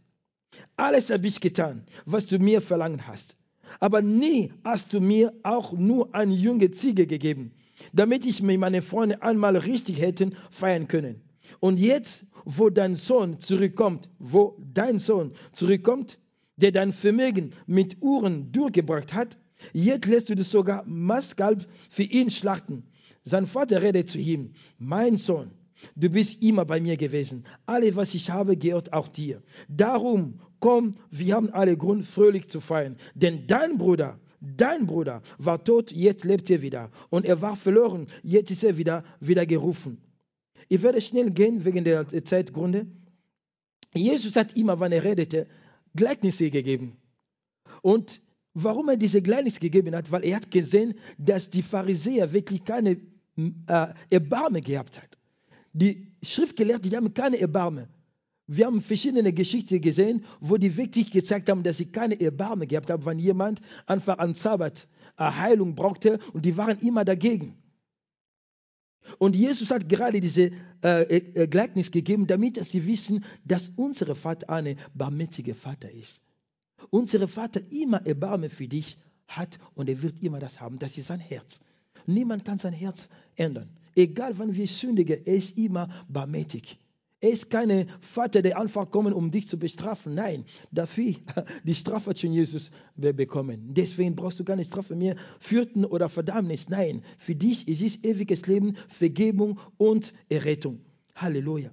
[0.78, 3.38] Alles habe ich getan, was du mir verlangt hast
[3.80, 7.52] aber nie hast du mir auch nur eine junge Ziege gegeben,
[7.92, 11.22] damit ich mit meinen Freunden einmal richtig hätten feiern können.
[11.60, 16.20] Und jetzt, wo dein Sohn zurückkommt, wo dein Sohn zurückkommt,
[16.58, 19.38] der dein Vermögen mit Uhren durchgebracht hat,
[19.72, 22.84] jetzt lässt du sogar Mastkalb für ihn schlachten.
[23.24, 25.52] Sein Vater redet zu ihm, mein Sohn,
[25.96, 27.46] du bist immer bei mir gewesen.
[27.66, 29.42] Alles, was ich habe, gehört auch dir.
[29.70, 32.96] Darum komm, wir haben alle Grund, fröhlich zu feiern.
[33.16, 36.90] Denn dein Bruder, dein Bruder war tot, jetzt lebt er wieder.
[37.10, 39.98] Und er war verloren, jetzt ist er wieder, wieder gerufen.
[40.70, 42.88] Ich werde schnell gehen wegen der Zeitgründe.
[43.94, 45.48] Jesus hat immer, wenn er redete,
[45.96, 46.96] Gleichnisse gegeben.
[47.82, 48.22] Und
[48.54, 53.02] warum er diese Gleichnisse gegeben hat, weil er hat gesehen, dass die Pharisäer wirklich keine
[53.38, 55.18] äh, Erbarme gehabt hat.
[55.74, 57.90] Die Schriftgelehrten, die haben keine Erbarme.
[58.46, 62.90] Wir haben verschiedene Geschichten gesehen, wo die wirklich gezeigt haben, dass sie keine Erbarme gehabt
[62.90, 67.56] haben, wenn jemand einfach an Sabbat Heilung brauchte und die waren immer dagegen.
[69.20, 70.52] Und Jesus hat gerade diese
[70.84, 76.22] äh, äh, Gleichnis gegeben, damit sie wissen, dass unser Vater ein barmherziger Vater ist.
[76.90, 80.80] Unser Vater immer Erbarme für dich hat und er wird immer das haben.
[80.80, 81.60] Das ist sein Herz.
[82.06, 83.70] Niemand kann sein Herz ändern.
[83.96, 86.80] Egal wann wir sündigen, er ist immer barmherzig.
[87.24, 90.14] Er ist kein Vater, der einfach kommt, um dich zu bestrafen.
[90.14, 91.16] Nein, dafür,
[91.64, 93.74] die Strafe schon Jesus bekommen.
[93.74, 96.68] Deswegen brauchst du keine Strafe mehr, Fürten oder Verdammnis.
[96.68, 100.82] Nein, für dich ist es ewiges Leben, Vergebung und Errettung.
[101.16, 101.72] Halleluja.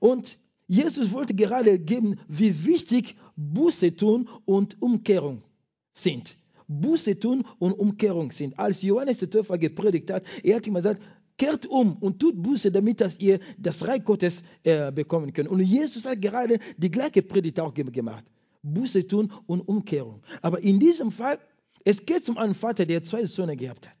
[0.00, 5.42] Und Jesus wollte gerade geben, wie wichtig Buße tun und Umkehrung
[5.92, 6.36] sind.
[6.70, 8.58] Buße tun und Umkehrung sind.
[8.58, 11.02] Als Johannes der Täufer gepredigt hat, er hat immer gesagt,
[11.36, 15.48] kehrt um und tut Buße, damit dass ihr das Reich Gottes äh, bekommen könnt.
[15.48, 18.24] Und Jesus hat gerade die gleiche Predigt auch gemacht.
[18.62, 20.22] Buße tun und Umkehrung.
[20.42, 21.38] Aber in diesem Fall
[21.84, 23.96] Es geht um einen Vater, der zwei Söhne gehabt hat.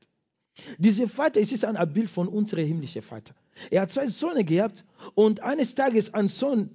[0.78, 3.34] Dieser Vater es ist ein Abbild von unserem himmlischen Vater.
[3.70, 6.70] Er hat zwei Söhne gehabt und eines Tages ein Sohn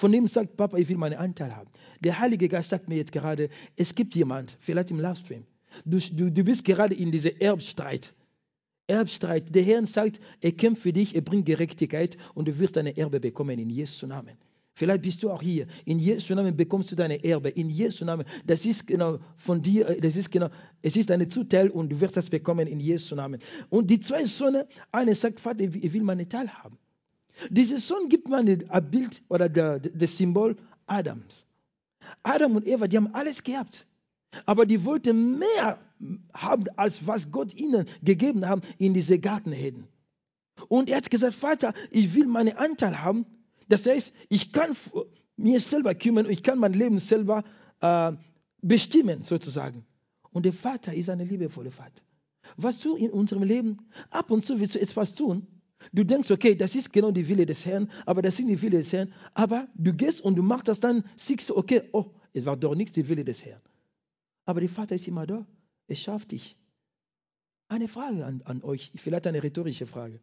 [0.00, 1.68] von dem sagt, Papa, ich will meinen Anteil haben.
[2.02, 5.44] Der Heilige Geist sagt mir jetzt gerade, es gibt jemand, vielleicht im Livestream,
[5.84, 8.14] du, du, du bist gerade in diesem Erbstreit.
[8.86, 9.54] Erbstreit.
[9.54, 13.20] Der Herr sagt, er kämpft für dich, er bringt Gerechtigkeit und du wirst deine Erbe
[13.20, 14.38] bekommen in Jesu Namen.
[14.72, 15.66] Vielleicht bist du auch hier.
[15.84, 17.50] In Jesu Namen bekommst du deine Erbe.
[17.50, 18.24] In Jesu Namen.
[18.46, 20.48] Das ist genau von dir, äh, das ist genau,
[20.80, 23.40] es ist deine Zuteil und du wirst das bekommen in Jesu Namen.
[23.68, 26.78] Und die zwei Söhne, einer sagt, Vater, ich will meine Teil haben.
[27.48, 31.46] Dieser Sohn gibt mir ein Bild oder das Symbol Adams.
[32.22, 33.86] Adam und Eva, die haben alles gehabt.
[34.46, 35.78] Aber die wollten mehr
[36.32, 39.88] haben, als was Gott ihnen gegeben hat in diese Gartenheden.
[40.68, 43.26] Und er hat gesagt, Vater, ich will meinen Anteil haben.
[43.68, 44.76] Das heißt, ich kann
[45.36, 47.44] mir selber kümmern und ich kann mein Leben selber
[47.80, 48.12] äh,
[48.60, 49.84] bestimmen, sozusagen.
[50.32, 52.02] Und der Vater ist ein liebevoller Vater.
[52.56, 53.78] Was du in unserem Leben,
[54.10, 55.46] ab und zu willst du etwas tun,
[55.92, 58.78] Du denkst, okay, das ist genau die Wille des Herrn, aber das sind die Wille
[58.78, 59.12] des Herrn.
[59.34, 62.74] Aber du gehst und du machst das dann, siehst du, okay, oh, es war doch
[62.74, 63.60] nicht die Wille des Herrn.
[64.44, 65.46] Aber der Vater ist immer da.
[65.88, 66.56] Er schafft dich.
[67.68, 70.20] Eine Frage an, an euch, vielleicht eine rhetorische Frage.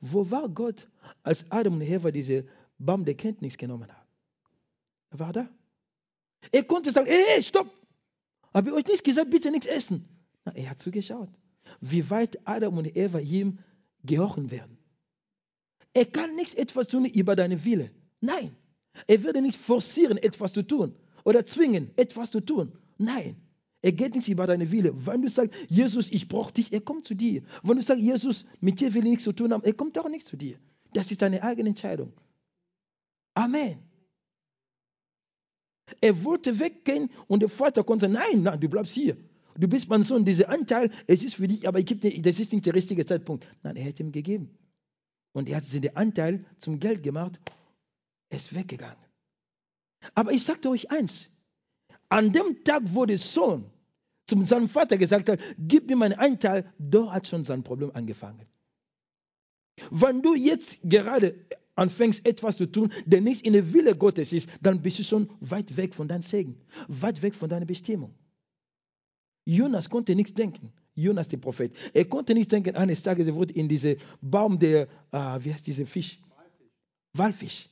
[0.00, 0.88] Wo war Gott,
[1.22, 2.46] als Adam und Eva diese
[2.78, 4.08] Baum der Kenntnis genommen haben?
[5.10, 5.48] Er war da.
[6.52, 7.70] Er konnte sagen, hey, stopp!
[8.52, 10.08] Habe ich euch nicht gesagt, bitte nichts essen?
[10.44, 11.28] Na, er hat zugeschaut,
[11.80, 13.58] wie weit Adam und Eva ihm
[14.04, 14.78] gehorchen werden.
[15.94, 17.90] Er kann nichts etwas tun über deine Wille.
[18.20, 18.54] Nein.
[19.06, 22.72] Er würde nicht forcieren, etwas zu tun oder zwingen, etwas zu tun.
[22.98, 23.36] Nein.
[23.82, 25.06] Er geht nicht über deine Wille.
[25.06, 27.42] Wenn du sagst, Jesus, ich brauche dich, er kommt zu dir.
[27.62, 30.08] Wenn du sagst, Jesus, mit dir will ich nichts zu tun haben, er kommt auch
[30.08, 30.58] nicht zu dir.
[30.94, 32.12] Das ist deine eigene Entscheidung.
[33.34, 33.78] Amen.
[36.00, 39.18] Er wollte weggehen und der Vater konnte sagen, nein, nein, du bleibst hier.
[39.56, 42.52] Du bist mein Sohn, dieser Anteil, es ist für dich, aber ich dir, das ist
[42.52, 43.46] nicht der richtige Zeitpunkt.
[43.62, 44.56] Nein, er hätte ihm gegeben.
[45.34, 47.40] Und er hat den Anteil zum Geld gemacht,
[48.30, 49.04] ist weggegangen.
[50.14, 51.30] Aber ich sagte euch eins,
[52.08, 53.70] an dem Tag, wo der Sohn
[54.26, 58.46] zum seinem Vater gesagt hat, gib mir meinen Anteil, da hat schon sein Problem angefangen.
[59.90, 61.34] Wenn du jetzt gerade
[61.74, 65.28] anfängst, etwas zu tun, der nicht in der Wille Gottes ist, dann bist du schon
[65.40, 68.14] weit weg von deinem Segen, weit weg von deiner Bestimmung.
[69.44, 70.72] Jonas konnte nichts denken.
[70.94, 71.72] Jonas, der Prophet.
[71.92, 75.66] Er konnte nicht denken, eines Tages er wurde in diesen Baum der, äh, wie heißt
[75.66, 76.20] dieser Fisch?
[76.28, 76.70] Walfisch.
[77.12, 77.68] Walfisch.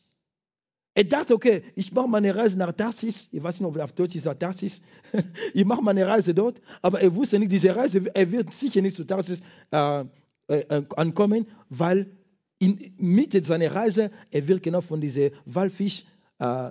[0.94, 3.28] Er dachte, okay, ich mache meine Reise nach Tarsis.
[3.32, 4.82] Ich weiß nicht, ob er auf Deutsch ist, Tarsis.
[5.54, 6.60] ich mache meine Reise dort.
[6.82, 10.04] Aber er wusste nicht, diese Reise, er wird sicher nicht zu Tarsis äh,
[10.48, 12.10] äh, ankommen, weil
[12.58, 16.04] in Mitte seiner Reise, er wird genau von diesem Walfisch
[16.38, 16.70] äh,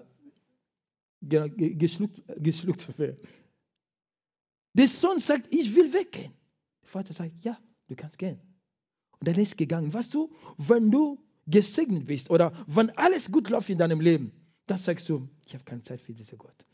[1.22, 3.18] geschluckt, geschluckt werden.
[4.74, 6.34] Der Sohn sagt, ich will weggehen.
[6.84, 7.58] Der Vater sagt, ja,
[7.88, 8.40] du kannst gehen.
[9.20, 9.94] Und dann ist gegangen.
[9.94, 14.32] Weißt du, wenn du gesegnet bist oder wenn alles gut läuft in deinem Leben,
[14.68, 16.66] dann sagst du, ich habe keine Zeit für diesen Gott.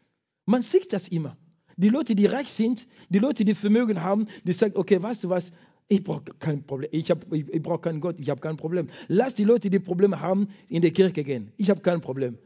[0.46, 1.38] Man sieht das immer.
[1.76, 5.30] Die Leute, die reich sind, die Leute, die Vermögen haben, die sagen, okay, weißt du
[5.30, 5.52] was,
[5.88, 6.90] ich brauche kein Problem.
[6.92, 8.90] Ich, ich, ich brauche keinen Gott, ich habe kein Problem.
[9.08, 11.52] Lass die Leute, die Probleme haben, in die Kirche gehen.
[11.58, 12.38] Ich habe kein Problem.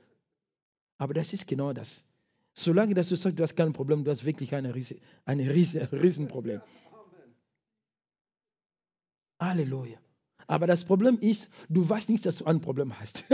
[0.97, 2.03] Aber das ist genau das.
[2.53, 5.89] Solange dass du sagst, du hast kein Problem, du hast wirklich ein Riese, ein Riese,
[5.91, 6.61] Riesenproblem.
[9.41, 9.97] Halleluja.
[10.47, 13.25] Aber das Problem ist, du weißt nicht, dass du ein Problem hast.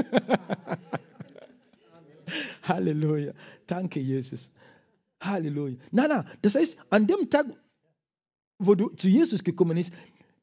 [2.64, 3.34] Halleluja.
[3.66, 4.52] Danke, Jesus.
[5.22, 5.78] Halleluja.
[5.92, 6.28] Nein, nein.
[6.42, 7.48] Das heißt, an dem Tag,
[8.60, 9.92] wo du zu Jesus gekommen bist,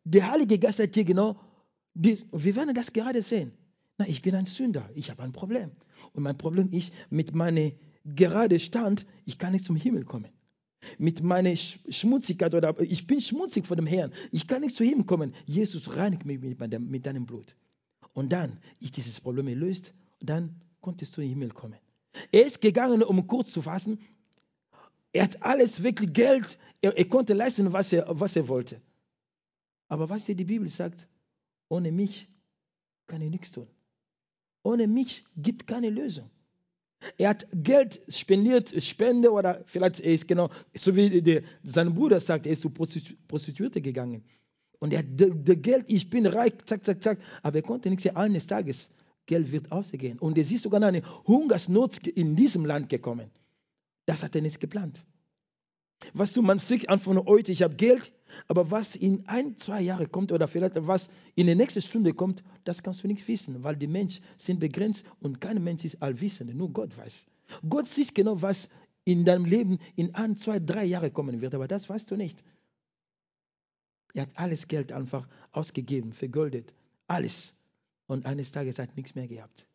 [0.04, 1.40] der Heilige Geist hat dir genau,
[1.94, 3.52] die, wir werden das gerade sehen.
[3.98, 5.70] Na, ich bin ein Sünder, ich habe ein Problem.
[6.12, 7.70] Und mein Problem ist, mit meiner
[8.04, 10.28] gerade stand, ich kann nicht zum Himmel kommen.
[10.98, 14.12] Mit meiner Schmutzigkeit oder ich bin schmutzig vor dem Herrn.
[14.30, 15.34] Ich kann nicht zu ihm kommen.
[15.46, 17.54] Jesus reinigt mich mit, deinem, mit deinem Blut.
[18.12, 21.78] Und dann ist dieses Problem gelöst und dann konntest du in den Himmel kommen.
[22.30, 23.98] Er ist gegangen, um kurz zu fassen.
[25.12, 26.58] Er hat alles wirklich Geld.
[26.80, 28.80] Er, er konnte leisten, was er, was er wollte.
[29.88, 31.08] Aber was dir die Bibel sagt,
[31.68, 32.28] ohne mich
[33.06, 33.66] kann er nichts tun.
[34.62, 36.30] Ohne mich gibt keine Lösung.
[37.18, 42.20] Er hat Geld spendiert, Spende oder vielleicht er ist genau, so wie der, sein Bruder
[42.20, 44.24] sagt, er ist zu Prostituierte gegangen.
[44.78, 47.18] Und er hat das Geld, ich bin reich, zack, zack, zack.
[47.42, 48.16] Aber er konnte nichts sehen.
[48.16, 48.90] Eines Tages,
[49.26, 50.18] Geld wird ausgehen.
[50.18, 53.30] Und es ist sogar eine Hungersnot in diesem Land gekommen.
[54.06, 55.04] Das hat er nicht geplant.
[56.12, 58.12] Was du, man sieht an von heute, ich habe Geld,
[58.48, 62.42] aber was in ein, zwei Jahren kommt oder vielleicht was in der nächsten Stunde kommt,
[62.64, 66.54] das kannst du nicht wissen, weil die Menschen sind begrenzt und kein Mensch ist allwissend,
[66.54, 67.26] nur Gott weiß.
[67.68, 68.68] Gott sieht genau, was
[69.04, 72.42] in deinem Leben in ein, zwei, drei Jahre kommen wird, aber das weißt du nicht.
[74.14, 76.72] Er hat alles Geld einfach ausgegeben, vergoldet,
[77.06, 77.54] alles.
[78.06, 79.66] Und eines Tages hat nichts mehr gehabt.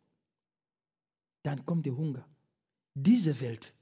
[1.43, 2.25] Dann kommt der Hunger.
[2.93, 3.73] Diese Welt.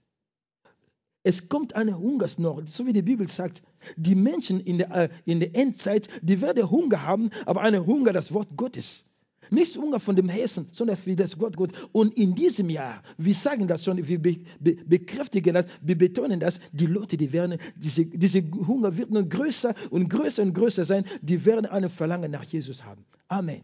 [1.27, 3.61] Es kommt eine Hungersnot, so wie die Bibel sagt.
[3.97, 8.13] Die Menschen in der, äh, in der Endzeit, die werden Hunger haben, aber eine Hunger
[8.13, 9.03] das Wort Gottes.
[9.49, 11.73] Nicht Hunger von dem Hessen, sondern für das Gott Gott.
[11.91, 16.39] Und in diesem Jahr, wir sagen das schon, wir be, be, bekräftigen das, wir betonen
[16.39, 20.85] das, die Leute, die werden, diese, diese Hunger wird nur größer und größer und größer
[20.85, 23.03] sein, die werden einen Verlangen nach Jesus haben.
[23.27, 23.63] Amen.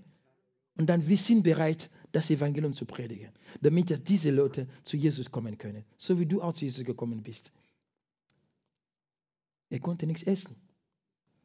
[0.78, 5.58] Und dann, wir sind bereit, das Evangelium zu predigen, damit diese Leute zu Jesus kommen
[5.58, 7.52] können, so wie du auch zu Jesus gekommen bist.
[9.70, 10.56] Er konnte nichts essen.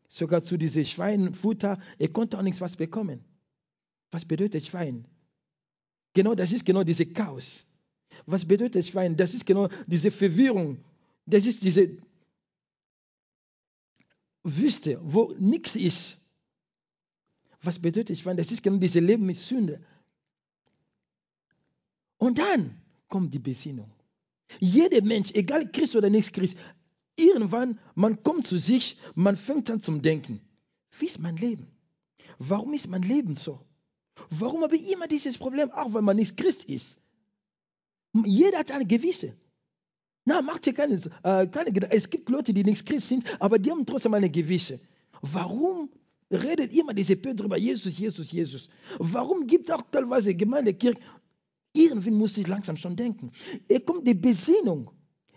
[0.08, 3.24] Sogar zu diesem Schweinfutter, er konnte auch nichts was bekommen.
[4.10, 5.06] Was bedeutet Schwein?
[6.12, 7.66] Genau, das ist genau diese Chaos.
[8.26, 9.16] Was bedeutet Schwein?
[9.16, 10.84] Das ist genau diese Verwirrung.
[11.24, 11.96] Das ist diese
[14.42, 16.20] Wüste, wo nichts ist.
[17.62, 18.36] Was bedeutet Schwein?
[18.36, 19.80] Das ist genau dieses Leben mit Sünde.
[22.18, 23.90] Und dann kommt die Besinnung.
[24.60, 26.56] Jeder Mensch, egal Christ oder nicht Christ,
[27.16, 30.40] irgendwann, man kommt zu sich, man fängt an zum Denken.
[30.98, 31.66] Wie ist mein Leben?
[32.38, 33.60] Warum ist mein Leben so?
[34.30, 36.98] Warum habe ich immer dieses Problem, auch wenn man nicht Christ ist?
[38.24, 39.34] Jeder hat eine gewisse.
[40.24, 41.96] Na, macht dir keine, äh, keine Gedanken.
[41.96, 44.80] Es gibt Leute, die nicht Christ sind, aber die haben trotzdem eine gewisse.
[45.20, 45.90] Warum
[46.30, 48.68] redet immer diese Pö drüber, Jesus, Jesus, Jesus?
[48.98, 51.00] Warum gibt auch teilweise Gemeindekirche,
[51.72, 53.32] irgendwie muss ich langsam schon denken.
[53.68, 54.90] Es kommt die Besinnung.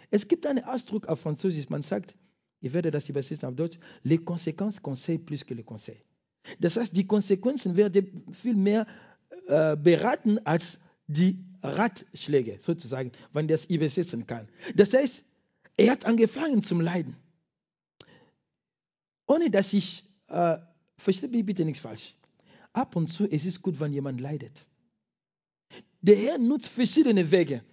[0.09, 2.15] Es gibt einen Ausdruck auf Französisch, man sagt,
[2.59, 6.01] ich werde das übersetzen auf Deutsch, les conséquences conseillent plus que les conseils.
[6.59, 8.87] Das heißt, die Konsequenzen werden viel mehr
[9.47, 14.47] äh, beraten als die Ratschläge, sozusagen, wenn das übersetzen kann.
[14.75, 15.23] Das heißt,
[15.77, 17.15] er hat angefangen zum Leiden.
[19.27, 20.57] Ohne dass ich, äh,
[20.97, 22.15] verstehe mich bitte nichts falsch.
[22.73, 24.67] Ab und zu ist es gut, wenn jemand leidet.
[26.01, 27.63] Der Herr nutzt verschiedene Wege.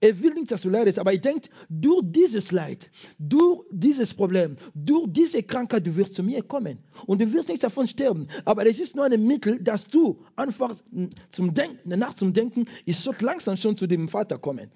[0.00, 4.56] Er will nicht, dass du leidest, aber er denkt, durch dieses Leid, durch dieses Problem,
[4.74, 6.78] durch diese Krankheit, du wirst zu mir kommen.
[7.06, 8.28] Und du wirst nicht davon sterben.
[8.44, 10.74] Aber es ist nur ein Mittel, dass du einfach
[11.30, 14.70] zum Denken, nach zum Denken, ich soll langsam schon zu dem Vater kommen.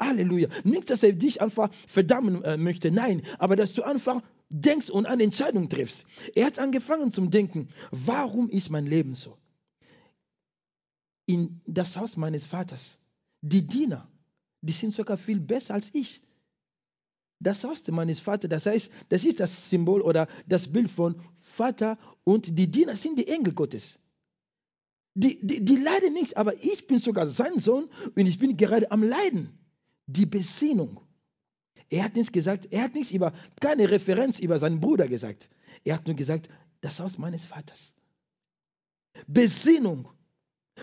[0.00, 0.48] Halleluja.
[0.64, 5.22] Nicht, dass er dich einfach verdammen möchte, nein, aber dass du einfach denkst und eine
[5.22, 6.06] Entscheidung triffst.
[6.34, 9.36] Er hat angefangen zum Denken, warum ist mein Leben so?
[11.26, 12.98] In das Haus meines Vaters,
[13.40, 14.08] die Diener,
[14.60, 16.22] die sind sogar viel besser als ich.
[17.40, 21.98] Das Haus meines Vaters, das heißt, das ist das Symbol oder das Bild von Vater
[22.24, 23.98] und die Diener sind die Engel Gottes.
[25.14, 28.90] Die, die, die leiden nichts, aber ich bin sogar sein Sohn und ich bin gerade
[28.90, 29.58] am Leiden.
[30.06, 31.00] Die Besinnung.
[31.90, 35.50] Er hat nichts gesagt, er hat nichts über, keine Referenz über seinen Bruder gesagt.
[35.84, 36.48] Er hat nur gesagt,
[36.80, 37.92] das Haus meines Vaters.
[39.26, 40.08] Besinnung.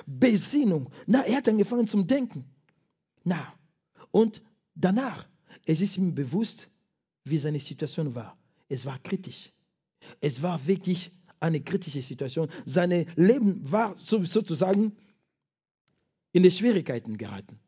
[0.05, 0.89] Besinnung.
[1.07, 2.45] Na, er hat angefangen zum Denken.
[3.23, 3.53] Na,
[4.11, 4.41] und
[4.75, 5.27] danach,
[5.65, 6.69] es ist ihm bewusst,
[7.23, 8.37] wie seine Situation war.
[8.67, 9.51] Es war kritisch.
[10.21, 12.49] Es war wirklich eine kritische Situation.
[12.65, 14.95] Sein Leben war sozusagen
[16.31, 17.59] in die Schwierigkeiten geraten.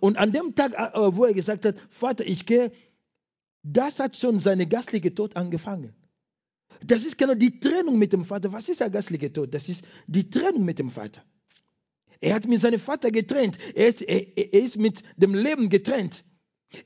[0.00, 2.72] Und an dem Tag, äh, wo er gesagt hat, Vater, ich gehe,
[3.62, 5.94] das hat schon seine gastliche Tod angefangen.
[6.84, 8.52] Das ist genau die Trennung mit dem Vater.
[8.52, 9.54] Was ist der gastliche Tod?
[9.54, 11.22] Das ist die Trennung mit dem Vater.
[12.22, 13.58] Er hat mit seinem Vater getrennt.
[13.74, 16.24] Er ist, er, er ist mit dem Leben getrennt.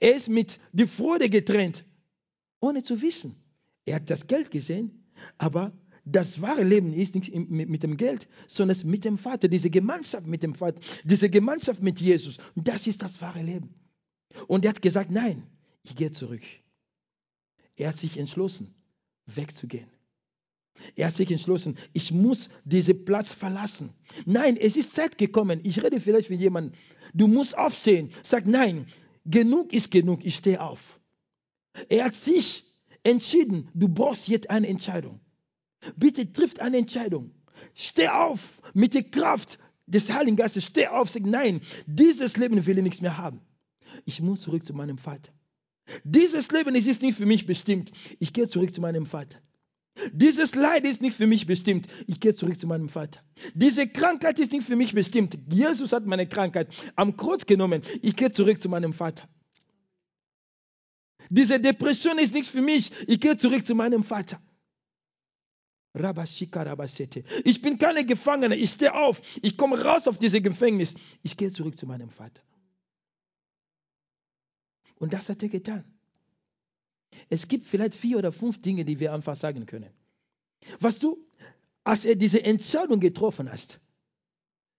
[0.00, 1.84] Er ist mit der Freude getrennt.
[2.58, 3.36] Ohne zu wissen.
[3.84, 5.04] Er hat das Geld gesehen,
[5.36, 9.48] aber das wahre Leben ist nicht mit dem Geld, sondern mit dem Vater.
[9.48, 12.38] Diese Gemeinschaft mit dem Vater, diese Gemeinschaft mit Jesus.
[12.54, 13.74] Das ist das wahre Leben.
[14.46, 15.46] Und er hat gesagt, nein,
[15.82, 16.42] ich gehe zurück.
[17.76, 18.74] Er hat sich entschlossen,
[19.26, 19.90] wegzugehen.
[20.94, 23.90] Er hat sich entschlossen, ich muss diesen Platz verlassen.
[24.24, 25.60] Nein, es ist Zeit gekommen.
[25.62, 26.78] Ich rede vielleicht mit jemandem.
[27.14, 28.10] Du musst aufstehen.
[28.22, 28.86] Sag nein,
[29.24, 30.24] genug ist genug.
[30.24, 31.00] Ich stehe auf.
[31.88, 32.64] Er hat sich
[33.02, 33.68] entschieden.
[33.74, 35.20] Du brauchst jetzt eine Entscheidung.
[35.96, 37.32] Bitte trifft eine Entscheidung.
[37.74, 40.64] Steh auf mit der Kraft des Heiligen Geistes.
[40.64, 41.10] Steh auf.
[41.10, 43.40] Sag nein, dieses Leben will ich nichts mehr haben.
[44.04, 45.32] Ich muss zurück zu meinem Vater.
[46.04, 47.92] Dieses Leben ist nicht für mich bestimmt.
[48.18, 49.38] Ich gehe zurück zu meinem Vater.
[50.12, 51.86] Dieses Leid ist nicht für mich bestimmt.
[52.06, 53.20] Ich gehe zurück zu meinem Vater.
[53.54, 55.38] Diese Krankheit ist nicht für mich bestimmt.
[55.50, 57.82] Jesus hat meine Krankheit am Kreuz genommen.
[58.02, 59.28] Ich gehe zurück zu meinem Vater.
[61.30, 62.92] Diese Depression ist nichts für mich.
[63.08, 64.40] Ich gehe zurück zu meinem Vater.
[67.44, 68.54] Ich bin keine Gefangene.
[68.54, 69.20] Ich stehe auf.
[69.40, 70.94] Ich komme raus auf dieses Gefängnis.
[71.22, 72.42] Ich gehe zurück zu meinem Vater.
[74.98, 75.95] Und das hat er getan.
[77.28, 79.90] Es gibt vielleicht vier oder fünf Dinge, die wir einfach sagen können.
[80.80, 81.18] Was du,
[81.84, 83.80] als er diese Entscheidung getroffen hast,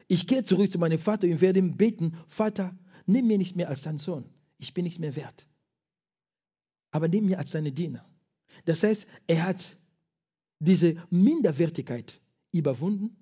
[0.08, 3.68] ich gehe zurück zu meinem Vater und werde ihm beten, Vater, nimm mir nicht mehr
[3.68, 4.26] als dein Sohn.
[4.58, 5.46] Ich bin nicht mehr wert.
[6.92, 8.06] Aber nimm mir als seine Diener.
[8.66, 9.78] Das heißt, er hat
[10.60, 12.22] diese Minderwertigkeit
[12.52, 13.18] überwunden.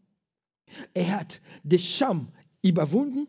[0.93, 3.27] Er hat die Scham überwunden.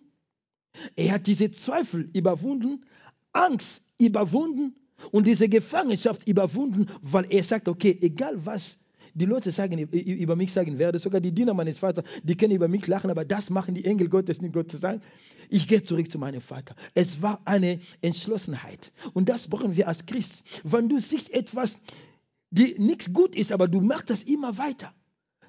[0.94, 2.84] Er hat diese Zweifel überwunden,
[3.32, 4.74] Angst überwunden
[5.10, 8.78] und diese Gefangenschaft überwunden, weil er sagt, okay, egal was
[9.14, 12.68] die Leute sagen, über mich sagen werde, sogar die Diener meines Vaters, die können über
[12.68, 15.00] mich lachen, aber das machen die Engel Gottes nicht Gott zu sagen.
[15.48, 16.74] Ich gehe zurück zu meinem Vater.
[16.92, 18.92] Es war eine Entschlossenheit.
[19.14, 20.44] Und das brauchen wir als Christ.
[20.64, 21.78] Wenn du siehst etwas,
[22.50, 24.92] die nichts gut ist, aber du machst das immer weiter.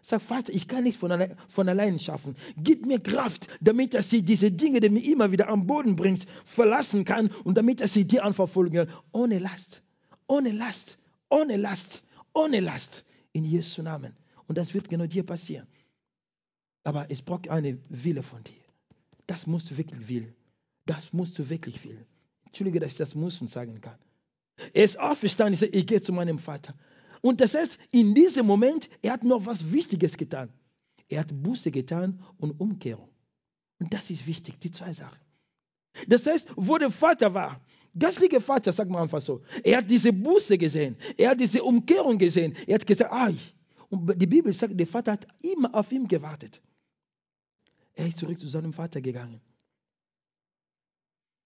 [0.09, 2.37] Sag, Vater, ich kann nichts von, allein, von allein schaffen.
[2.55, 6.25] Gib mir Kraft, damit dass ich diese Dinge, die mir immer wieder am Boden bringt,
[6.45, 8.95] verlassen kann und damit dass ich dir anverfolgen kann.
[9.11, 9.83] Ohne Last,
[10.25, 10.97] ohne Last,
[11.29, 12.03] ohne Last,
[12.33, 13.03] ohne Last.
[13.33, 14.15] In Jesu Namen.
[14.47, 15.67] Und das wird genau dir passieren.
[16.85, 18.63] Aber es braucht eine Wille von dir.
[19.25, 20.33] Das musst du wirklich will.
[20.85, 22.05] Das musst du wirklich will.
[22.45, 23.97] Entschuldige, dass ich das muss und sagen kann.
[24.71, 26.75] Er ist aufgestanden, ich sage, ich gehe zu meinem Vater.
[27.21, 30.49] Und das heißt, in diesem Moment, er hat noch was Wichtiges getan.
[31.09, 33.09] Er hat Buße getan und Umkehrung.
[33.79, 35.19] Und das ist wichtig, die zwei Sachen.
[36.07, 37.61] Das heißt, wo der Vater war,
[37.97, 42.17] geistlicher Vater, sagt man einfach so, er hat diese Buße gesehen, er hat diese Umkehrung
[42.17, 43.31] gesehen, er hat gesagt, ah,
[43.89, 46.61] und die Bibel sagt, der Vater hat immer auf ihn gewartet.
[47.95, 49.41] Er ist zurück zu seinem Vater gegangen.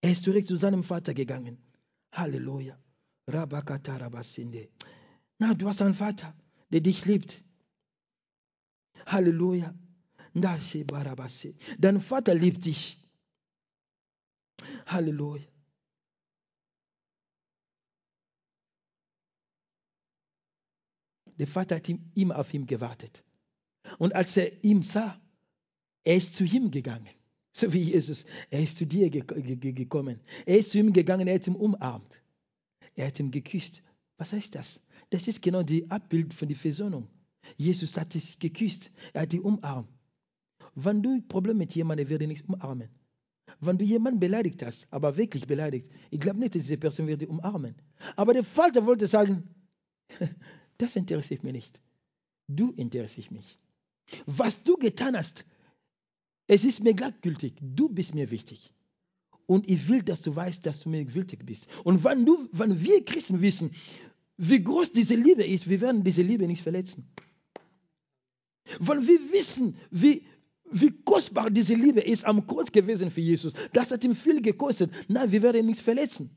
[0.01, 1.57] Er ist zurück zu seinem Vater gegangen.
[2.11, 2.77] Halleluja.
[3.27, 4.69] Rabakata Rabasinde.
[5.41, 6.35] Na, du hast einen Vater,
[6.69, 7.43] der dich liebt.
[9.07, 9.73] Halleluja.
[10.35, 13.03] Dein Vater liebt dich.
[14.85, 15.43] Halleluja.
[21.39, 23.25] Der Vater hat immer auf ihn gewartet.
[23.97, 25.19] Und als er ihn sah,
[26.03, 27.09] er ist zu ihm gegangen.
[27.51, 28.25] So wie Jesus.
[28.51, 30.21] Er ist zu dir gekommen.
[30.45, 32.21] Er ist zu ihm gegangen, er hat ihn umarmt.
[32.93, 33.81] Er hat ihn geküsst.
[34.17, 34.79] Was heißt das?
[35.11, 37.07] Das ist genau die Abbild von der Versöhnung.
[37.57, 38.91] Jesus hat dich geküsst.
[39.13, 39.89] Er hat dich umarmt.
[40.73, 42.89] Wenn du Probleme mit jemandem, wird er nicht umarmen.
[43.59, 47.21] Wenn du jemanden beleidigt hast, aber wirklich beleidigt, ich glaube nicht, dass diese Person wird
[47.21, 47.75] dich umarmen.
[48.15, 49.43] Aber der Vater wollte sagen,
[50.77, 51.81] das interessiert mich nicht.
[52.47, 53.59] Du interessierst mich.
[54.25, 55.45] Was du getan hast,
[56.47, 57.53] es ist mir gleichgültig.
[57.61, 58.73] Du bist mir wichtig.
[59.45, 61.67] Und ich will, dass du weißt, dass du mir wichtig bist.
[61.83, 63.71] Und wenn, du, wenn wir Christen wissen,
[64.43, 67.05] wie groß diese Liebe ist, wir werden diese Liebe nicht verletzen.
[68.79, 70.23] Wenn wir wissen, wie,
[70.71, 74.91] wie kostbar diese Liebe ist am Kreuz gewesen für Jesus, das hat ihm viel gekostet.
[75.07, 76.31] Nein, wir werden nichts verletzen.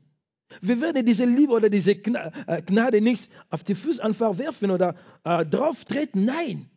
[0.61, 4.95] Wir werden diese Liebe oder diese äh, Gnade nicht auf die Füße einfach werfen oder
[5.23, 6.25] äh, drauf treten.
[6.25, 6.69] Nein,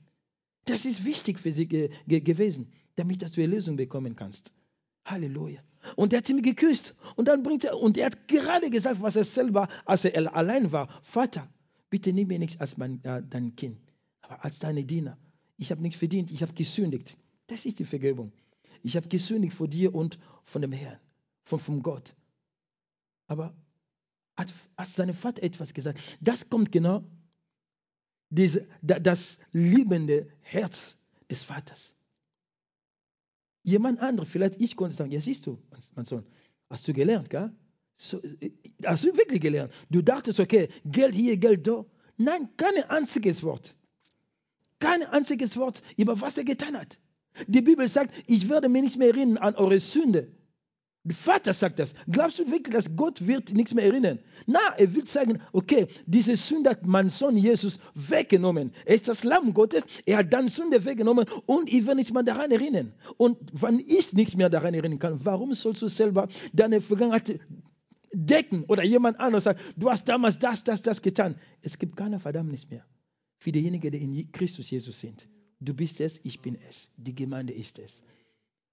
[0.64, 4.50] das ist wichtig für sie ge ge gewesen, damit dass du eine Lösung bekommen kannst.
[5.04, 5.60] Halleluja.
[5.96, 6.94] Und er hat ihn geküsst.
[7.16, 10.72] Und dann bringt er, und er hat gerade gesagt, was er selber, als er allein
[10.72, 10.88] war.
[11.02, 11.48] Vater,
[11.90, 13.78] bitte nimm mir nichts als mein, äh, dein Kind,
[14.22, 15.16] aber als deine Diener.
[15.56, 17.16] Ich habe nichts verdient, ich habe gesündigt.
[17.46, 18.32] Das ist die Vergebung.
[18.82, 20.98] Ich habe gesündigt vor dir und von dem Herrn,
[21.44, 22.14] von, von Gott.
[23.26, 23.54] Aber
[24.36, 25.98] hat, hat sein Vater etwas gesagt?
[26.20, 27.04] Das kommt genau,
[28.30, 30.96] diese, das liebende Herz
[31.30, 31.94] des Vaters.
[33.68, 35.58] Jemand anderes, vielleicht ich konnte sagen, ja siehst du,
[35.94, 36.24] mein Sohn,
[36.70, 37.52] hast du gelernt, gell?
[37.96, 38.50] So, äh,
[38.84, 39.72] hast du wirklich gelernt?
[39.90, 41.84] Du dachtest, okay, Geld hier, Geld da.
[42.16, 43.74] Nein, kein einziges Wort.
[44.78, 46.98] Kein einziges Wort über was er getan hat.
[47.46, 50.32] Die Bibel sagt, ich werde mich nicht mehr erinnern an eure Sünde.
[51.08, 51.94] Der Vater sagt das.
[52.06, 54.18] Glaubst du wirklich, dass Gott wird nichts mehr erinnern?
[54.46, 58.72] Na, er will sagen, okay, diese Sünde hat mein Sohn Jesus weggenommen.
[58.84, 59.84] Er ist das Lamm Gottes.
[60.04, 62.92] Er hat dann Sünde weggenommen und ich will nichts mehr daran erinnern.
[63.16, 67.40] Und wenn ich nichts mehr daran erinnern kann, warum sollst du selber deine Vergangenheit
[68.12, 71.36] decken oder jemand anderes sagt, du hast damals das, das, das getan?
[71.62, 72.84] Es gibt keine Verdammnis mehr
[73.38, 75.26] für diejenigen, die in Christus Jesus sind.
[75.58, 76.90] Du bist es, ich bin es.
[76.98, 78.02] Die Gemeinde ist es.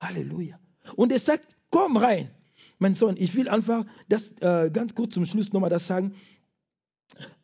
[0.01, 0.59] Halleluja.
[0.95, 2.31] Und er sagt, komm rein.
[2.77, 6.15] Mein Sohn, ich will einfach das äh, ganz kurz zum Schluss nochmal das sagen.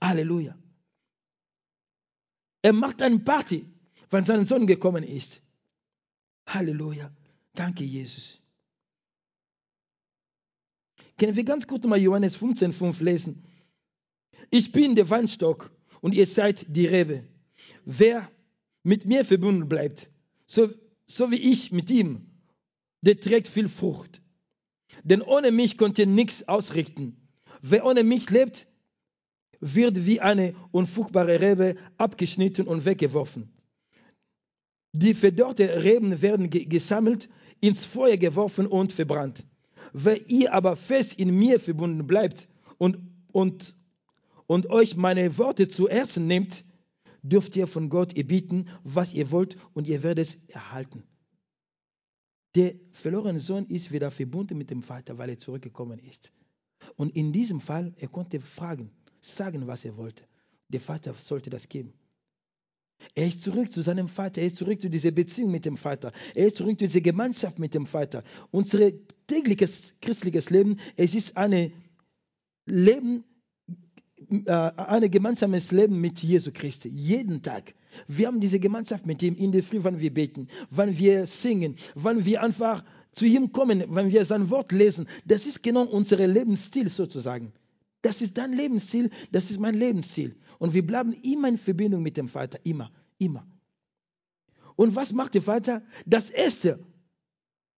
[0.02, 0.58] Halleluja.
[2.62, 3.66] Er macht eine Party,
[4.10, 5.42] wenn sein Sohn gekommen ist.
[6.48, 7.12] Halleluja.
[7.54, 8.40] Danke, Jesus.
[11.18, 13.44] Können wir ganz kurz mal Johannes 15,5 lesen?
[14.50, 15.72] Ich bin der Weinstock
[16.02, 17.24] und ihr seid die Rebe.
[17.86, 18.30] Wer
[18.84, 20.10] mit mir verbunden bleibt,
[20.46, 20.70] so,
[21.06, 22.31] so wie ich mit ihm,
[23.02, 24.22] der trägt viel Frucht.
[25.04, 27.18] Denn ohne mich könnt ihr nichts ausrichten.
[27.62, 28.68] Wer ohne mich lebt,
[29.60, 33.54] wird wie eine unfruchtbare Rebe abgeschnitten und weggeworfen.
[34.94, 37.30] Die verdorrte Reben werden gesammelt,
[37.62, 39.46] ins Feuer geworfen und verbrannt.
[39.94, 42.98] Wer ihr aber fest in mir verbunden bleibt und,
[43.32, 43.76] und,
[44.48, 46.66] und euch meine Worte zu Herzen nehmt,
[47.22, 51.04] dürft ihr von Gott erbitten, was ihr wollt, und ihr werdet es erhalten.
[52.56, 56.32] Der verlorene Sohn ist wieder verbunden mit dem Vater, weil er zurückgekommen ist.
[56.96, 58.92] Und in diesem Fall, er konnte fragen,
[59.22, 60.24] sagen, was er wollte.
[60.68, 61.94] Der Vater sollte das geben.
[63.16, 66.12] Er ist zurück zu seinem Vater, er ist zurück zu dieser Beziehung mit dem Vater,
[66.36, 68.24] er ist zurück zu dieser Gemeinschaft mit dem Vater.
[68.52, 68.92] Unser
[69.28, 71.74] tägliches christliches Leben, es ist ein
[72.66, 73.24] Leben,
[74.30, 77.74] äh, ein gemeinsames Leben mit Jesu Christi, jeden Tag.
[78.08, 81.76] Wir haben diese Gemeinschaft mit ihm in der Früh, wann wir beten, wann wir singen,
[81.96, 82.84] wann wir einfach
[83.14, 85.08] zu ihm kommen, wenn wir sein Wort lesen.
[85.26, 87.54] Das ist genau unser Lebensstil sozusagen.
[88.02, 90.36] Das ist dein Lebensziel, das ist mein Lebensziel.
[90.60, 93.48] Und wir bleiben immer in Verbindung mit dem Vater, immer, immer.
[94.76, 95.84] Und was macht der Vater?
[96.06, 96.84] Das Erste.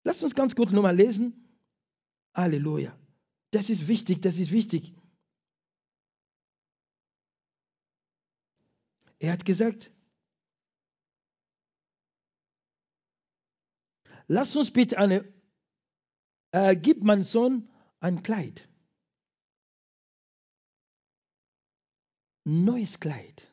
[0.04, 1.34] Lasst uns ganz kurz nochmal lesen.
[2.34, 2.98] Halleluja.
[3.52, 4.94] Das ist wichtig, das ist wichtig.
[9.20, 9.93] Er hat gesagt,
[14.28, 15.26] lass uns bitte eine,
[16.52, 17.70] äh, gib mein Sohn
[18.00, 18.68] ein Kleid.
[22.46, 23.48] Neues Kleid.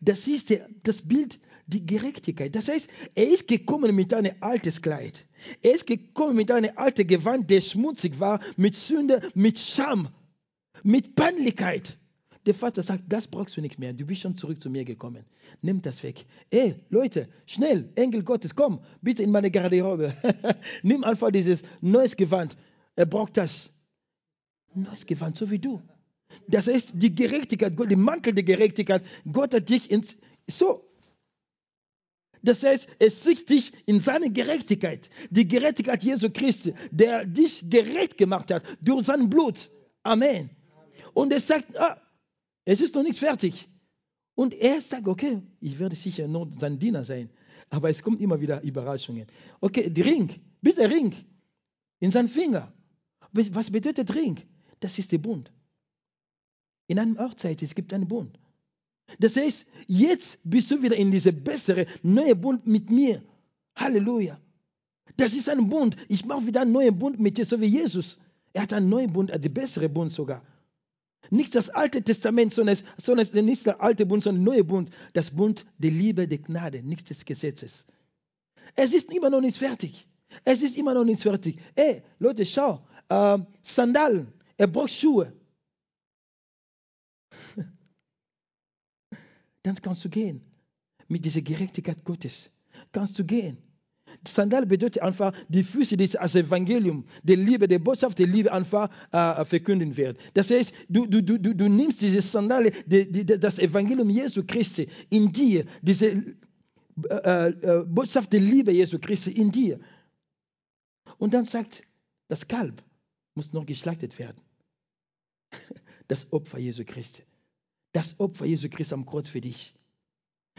[0.00, 2.54] Das ist der, das Bild die Gerechtigkeit.
[2.54, 5.26] Das heißt, er ist gekommen mit einem altes Kleid.
[5.62, 10.12] Er ist gekommen mit einem alten Gewand, der schmutzig war, mit Sünde, mit Scham,
[10.82, 11.99] mit Peinlichkeit.
[12.46, 13.92] Der Vater sagt, das brauchst du nicht mehr.
[13.92, 15.24] Du bist schon zurück zu mir gekommen.
[15.60, 16.24] Nimm das weg.
[16.50, 20.14] Ey, Leute, schnell, Engel Gottes, komm, bitte in meine Garderobe.
[20.82, 22.56] Nimm einfach dieses neues Gewand.
[22.96, 23.70] Er braucht das.
[24.74, 25.82] Neues Gewand, so wie du.
[26.48, 30.16] Das heißt, die Gerechtigkeit, die Mantel der Gerechtigkeit, Gott hat dich ins,
[30.46, 30.86] so.
[32.42, 35.10] Das heißt, es sieht dich in seine Gerechtigkeit.
[35.28, 39.70] Die Gerechtigkeit Jesu Christi, der dich gerecht gemacht hat durch sein Blut.
[40.02, 40.48] Amen.
[41.12, 42.00] Und er sagt, ah,
[42.70, 43.68] es ist noch nicht fertig.
[44.36, 47.28] Und er sagt, okay, ich werde sicher nur sein Diener sein.
[47.68, 49.26] Aber es kommt immer wieder Überraschungen.
[49.60, 50.30] Okay, der Ring,
[50.62, 51.12] bitte Ring
[51.98, 52.72] in seinen Finger.
[53.32, 54.38] Was bedeutet Ring?
[54.78, 55.50] Das ist der Bund.
[56.86, 58.38] In einem Hochzeit, es gibt einen Bund.
[59.18, 63.20] Das heißt, jetzt bist du wieder in diese bessere, neue Bund mit mir.
[63.74, 64.40] Halleluja.
[65.16, 65.96] Das ist ein Bund.
[66.06, 68.16] Ich mache wieder einen neuen Bund mit dir, so wie Jesus.
[68.52, 70.44] Er hat einen neuen Bund, einen besseren Bund sogar.
[71.30, 74.90] Nicht das Alte Testament, sondern, sondern nicht der alte Bund, sondern der neue Bund.
[75.12, 77.86] Das Bund der Liebe, der Gnade, nicht des Gesetzes.
[78.74, 80.08] Es ist immer noch nicht fertig.
[80.44, 81.58] Es ist immer noch nicht fertig.
[81.74, 82.86] Ey, Leute, schau.
[83.08, 85.32] Äh, Sandalen, er braucht Schuhe.
[89.62, 90.42] Dann kannst du gehen.
[91.08, 92.50] Mit dieser Gerechtigkeit Gottes.
[92.92, 93.58] Kannst du gehen.
[94.26, 98.90] Sandal bedeutet einfach die Füße, die als Evangelium, der Liebe, der Botschaft der Liebe einfach
[99.12, 100.18] äh, verkünden wird.
[100.34, 104.88] Das heißt, du, du, du, du nimmst diese Sandale, die, die, das Evangelium Jesu Christi
[105.08, 106.36] in dir, diese
[107.08, 109.80] äh, äh, Botschaft der Liebe Jesu Christi in dir.
[111.18, 111.82] Und dann sagt,
[112.28, 112.82] das Kalb
[113.34, 114.40] muss noch geschlachtet werden.
[116.08, 117.22] Das Opfer Jesu Christi.
[117.92, 119.74] Das Opfer Jesu Christi am Kreuz für dich.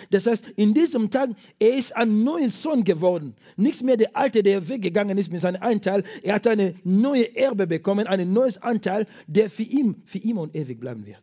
[0.10, 3.36] Das heißt, in diesem Tag, er ist ein neuer Sohn geworden.
[3.56, 6.04] Nichts mehr der Alte, der weggegangen ist mit seinem Anteil.
[6.24, 10.56] Er hat eine neue Erbe bekommen, ein neues Anteil, der für ihn, für immer und
[10.56, 11.22] ewig bleiben wird.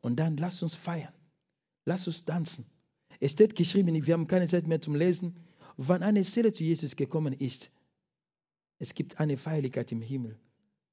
[0.00, 1.14] Und dann lass uns feiern.
[1.86, 2.66] Lass uns tanzen.
[3.20, 5.36] Es steht geschrieben, wir haben keine Zeit mehr zum Lesen.
[5.76, 7.70] Wann eine Seele zu Jesus gekommen ist,
[8.78, 10.38] es gibt eine Feierlichkeit im Himmel.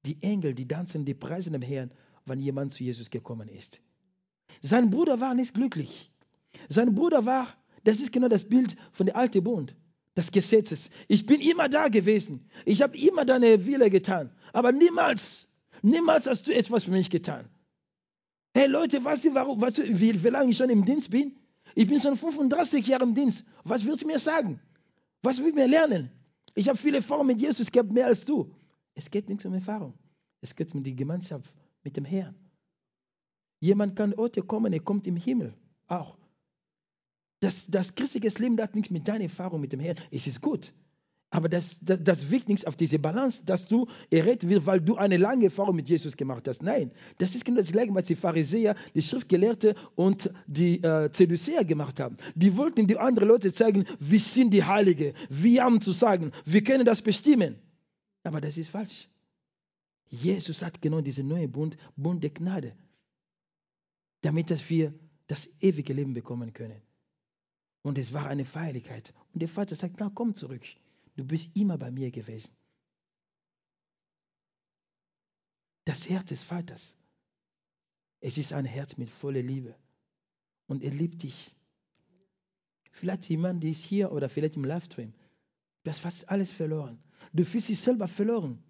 [0.06, 1.92] Die Engel, die tanzen, die preisen dem Herrn,
[2.24, 3.80] wann jemand zu Jesus gekommen ist.
[4.62, 6.10] Sein Bruder war nicht glücklich.
[6.68, 7.48] Sein Bruder war,
[7.84, 9.74] das ist genau das Bild von der alten Bund,
[10.16, 10.88] des Gesetzes.
[11.08, 12.48] Ich bin immer da gewesen.
[12.64, 14.30] Ich habe immer deine Wille getan.
[14.52, 15.48] Aber niemals,
[15.82, 17.48] niemals hast du etwas für mich getan.
[18.54, 21.36] Hey Leute, weißt du, warum, weißt du wie, wie lange ich schon im Dienst bin?
[21.74, 23.44] Ich bin schon 35 Jahre im Dienst.
[23.64, 24.60] Was willst du mir sagen?
[25.22, 26.10] Was willst du mir lernen?
[26.54, 28.54] Ich habe viele Erfahrungen mit Jesus gehabt, mehr als du.
[28.94, 29.94] Es geht nicht um Erfahrung.
[30.42, 31.50] Es geht um die Gemeinschaft
[31.82, 32.34] mit dem Herrn.
[33.62, 35.54] Jemand kann heute kommen, er kommt im Himmel
[35.86, 36.16] auch.
[37.38, 39.98] Das, das christliche Leben hat nichts mit deiner Erfahrung mit dem Herrn.
[40.10, 40.72] Es ist gut.
[41.30, 44.96] Aber das, das, das wirkt nichts auf diese Balance, dass du errettet wirst, weil du
[44.96, 46.60] eine lange Erfahrung mit Jesus gemacht hast.
[46.64, 51.64] Nein, das ist genau das gleiche, was die Pharisäer, die Schriftgelehrten und die äh, Zeduzäer
[51.64, 52.16] gemacht haben.
[52.34, 56.64] Die wollten die anderen Leute zeigen, wir sind die Heilige, wir haben zu sagen, wir
[56.64, 57.54] können das bestimmen.
[58.24, 59.08] Aber das ist falsch.
[60.08, 62.74] Jesus hat genau diesen neuen Bund, Bund der Gnade,
[64.22, 64.94] damit dass wir
[65.26, 66.80] das ewige Leben bekommen können.
[67.82, 69.12] Und es war eine Feierlichkeit.
[69.32, 70.62] Und der Vater sagt, na komm zurück.
[71.16, 72.50] Du bist immer bei mir gewesen.
[75.84, 76.96] Das Herz des Vaters.
[78.20, 79.74] Es ist ein Herz mit voller Liebe.
[80.66, 81.54] Und er liebt dich.
[82.92, 85.12] Vielleicht jemand, der ist hier oder vielleicht im Livestream.
[85.82, 87.02] Du hast fast alles verloren.
[87.32, 88.62] Du fühlst dich selber verloren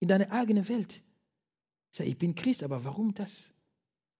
[0.00, 1.02] in deiner eigenen Welt.
[1.98, 3.52] Ich bin Christ, aber warum das?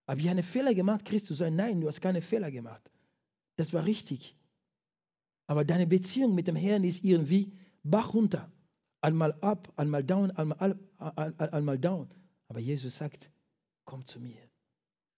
[0.07, 1.57] Habe ich einen Fehler gemacht, Christ zu sein?
[1.57, 2.91] Nein, du hast keine Fehler gemacht.
[3.57, 4.37] Das war richtig.
[5.47, 7.53] Aber deine Beziehung mit dem Herrn ist irgendwie
[7.83, 8.51] Bach runter.
[9.01, 12.09] Einmal up, einmal down, einmal, einmal down.
[12.49, 13.31] Aber Jesus sagt,
[13.85, 14.39] komm zu mir,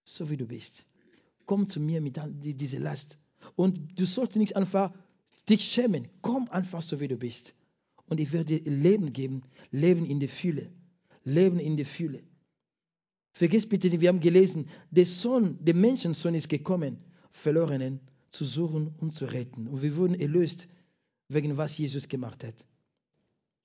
[0.03, 0.85] so wie du bist.
[1.45, 3.17] Komm zu mir mit dieser Last.
[3.55, 4.93] Und du sollst nicht einfach
[5.49, 6.07] dich schämen.
[6.21, 7.55] Komm einfach so, wie du bist.
[8.05, 9.43] Und ich werde dir Leben geben.
[9.71, 10.71] Leben in der Fülle.
[11.23, 12.21] Leben in der Fülle.
[13.31, 16.97] Vergiss bitte nicht, wir haben gelesen, der Sohn, der Menschensohn ist gekommen,
[17.31, 17.99] Verlorenen
[18.29, 19.67] zu suchen und zu retten.
[19.67, 20.67] Und wir wurden erlöst,
[21.29, 22.65] wegen was Jesus gemacht hat.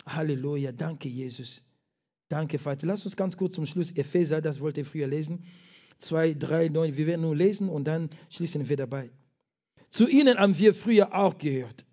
[0.06, 1.62] Halleluja, danke Jesus.
[2.28, 2.86] Danke, Vater.
[2.86, 5.44] Lass uns ganz kurz zum Schluss Epheser, das wollte ich früher lesen.
[5.98, 6.96] 2, 3, 9.
[6.96, 9.10] Wir werden nun lesen und dann schließen wir dabei.
[9.90, 11.86] Zu ihnen haben wir früher auch gehört.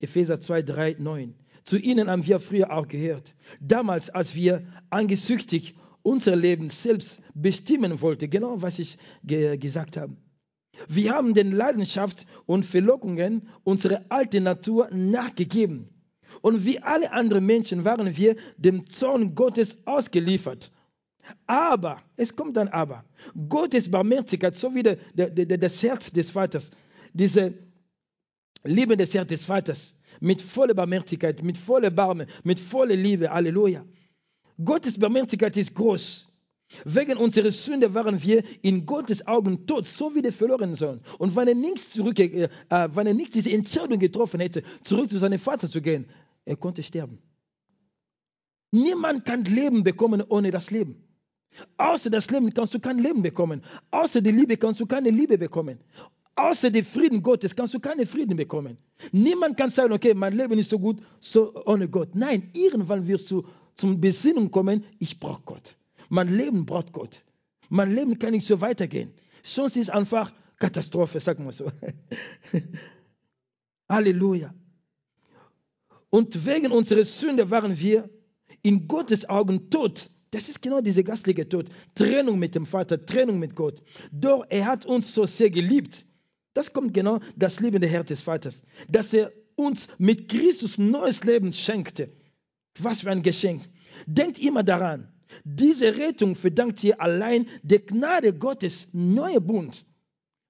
[0.00, 1.34] Epheser 2, 3, 9.
[1.64, 3.36] Zu ihnen haben wir früher auch gehört.
[3.60, 8.30] Damals, als wir angesüchtigt unser Leben selbst bestimmen wollten.
[8.30, 10.16] Genau, was ich ge gesagt habe.
[10.88, 15.88] Wir haben den Leidenschaft und Verlockungen unserer alten Natur nachgegeben.
[16.40, 20.72] Und wie alle anderen Menschen waren wir dem Zorn Gottes ausgeliefert.
[21.46, 23.04] Aber, es kommt dann aber,
[23.48, 26.70] Gottes Barmherzigkeit, so wie der, der, der, das Herz des Vaters,
[27.12, 27.54] diese
[28.64, 33.84] Liebe des Herz des Vaters, mit voller Barmherzigkeit, mit voller Barme, mit voller Liebe, Halleluja.
[34.64, 36.28] Gottes Barmherzigkeit ist groß.
[36.84, 41.00] Wegen unserer Sünde waren wir in Gottes Augen tot, so wie der verlorene Sohn.
[41.18, 45.18] Und wenn er nicht zurück, äh, wenn er nicht diese Entscheidung getroffen hätte, zurück zu
[45.18, 46.06] seinem Vater zu gehen,
[46.44, 47.18] er konnte sterben.
[48.70, 51.04] Niemand kann Leben bekommen ohne das Leben.
[51.76, 53.62] Außer das Leben kannst du kein Leben bekommen.
[53.90, 55.78] Außer die Liebe kannst du keine Liebe bekommen.
[56.34, 58.78] Außer dem Frieden Gottes kannst du keinen Frieden bekommen.
[59.12, 62.14] Niemand kann sagen, okay, mein Leben ist so gut, so ohne Gott.
[62.14, 63.44] Nein, irgendwann wirst du
[63.76, 65.76] zum Besinnung kommen, ich brauche Gott.
[66.08, 67.24] Mein Leben braucht Gott.
[67.68, 69.12] Mein Leben kann nicht so weitergehen.
[69.42, 71.70] Sonst ist einfach Katastrophe, sag mal so.
[73.88, 74.54] Halleluja.
[76.10, 78.10] Und wegen unserer Sünde waren wir
[78.62, 80.10] in Gottes Augen tot.
[80.30, 81.66] Das ist genau dieser gastliche Tod.
[81.94, 83.82] Trennung mit dem Vater, Trennung mit Gott.
[84.12, 86.06] Doch er hat uns so sehr geliebt.
[86.54, 88.62] Das kommt genau das liebende Herz des Vaters.
[88.88, 92.10] Dass er uns mit Christus neues Leben schenkte.
[92.78, 93.62] Was für ein Geschenk.
[94.06, 95.08] Denkt immer daran,
[95.44, 99.86] diese Rettung verdankt ihr allein der Gnade Gottes, neue Bund.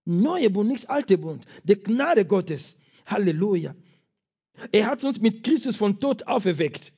[0.05, 1.45] Neue Bund, nicht alte Bund.
[1.64, 2.77] Der Gnade Gottes.
[3.07, 3.75] Halleluja.
[4.70, 6.93] Er hat uns mit Christus von Tod auferweckt.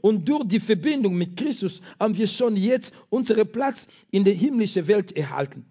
[0.00, 4.86] Und durch die Verbindung mit Christus haben wir schon jetzt unseren Platz in der himmlischen
[4.88, 5.66] Welt erhalten.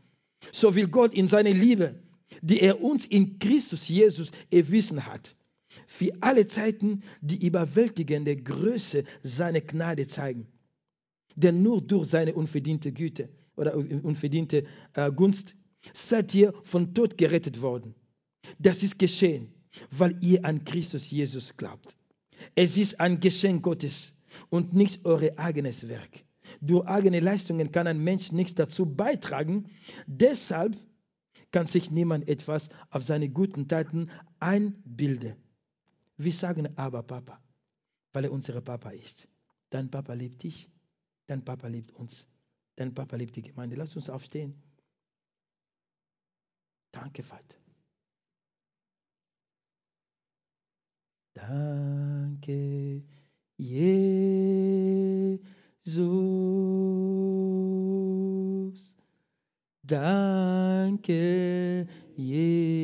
[0.51, 2.03] So will Gott in seiner Liebe,
[2.41, 5.35] die er uns in Christus Jesus erwiesen hat,
[5.87, 10.47] für alle Zeiten die überwältigende Größe seiner Gnade zeigen.
[11.35, 15.55] Denn nur durch seine unverdiente Güte oder unverdiente äh, Gunst
[15.93, 17.95] seid ihr von Tod gerettet worden.
[18.59, 19.53] Das ist geschehen,
[19.91, 21.95] weil ihr an Christus Jesus glaubt.
[22.55, 24.13] Es ist ein Geschenk Gottes
[24.49, 26.23] und nicht euer eigenes Werk.
[26.61, 29.69] Durch eigene Leistungen kann ein Mensch nichts dazu beitragen.
[30.07, 30.77] Deshalb
[31.51, 34.09] kann sich niemand etwas auf seine guten Taten
[34.39, 35.35] einbilden.
[36.17, 37.41] Wir sagen aber Papa,
[38.13, 39.27] weil er unser Papa ist.
[39.69, 40.69] Dein Papa liebt dich,
[41.25, 42.27] dein Papa liebt uns,
[42.75, 43.75] dein Papa liebt die Gemeinde.
[43.75, 44.61] Lass uns aufstehen.
[46.91, 47.57] Danke, Vater.
[51.33, 53.01] Danke,
[53.57, 54.23] Jesus.
[59.85, 61.17] Danke,
[62.15, 62.83] Jesus.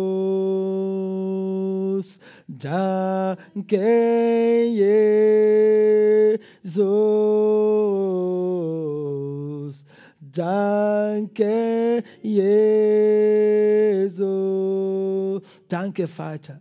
[2.57, 3.77] Danke,
[6.33, 6.49] Jesus.
[10.19, 14.21] Danke, Jesus.
[15.69, 16.59] Danke, Vater.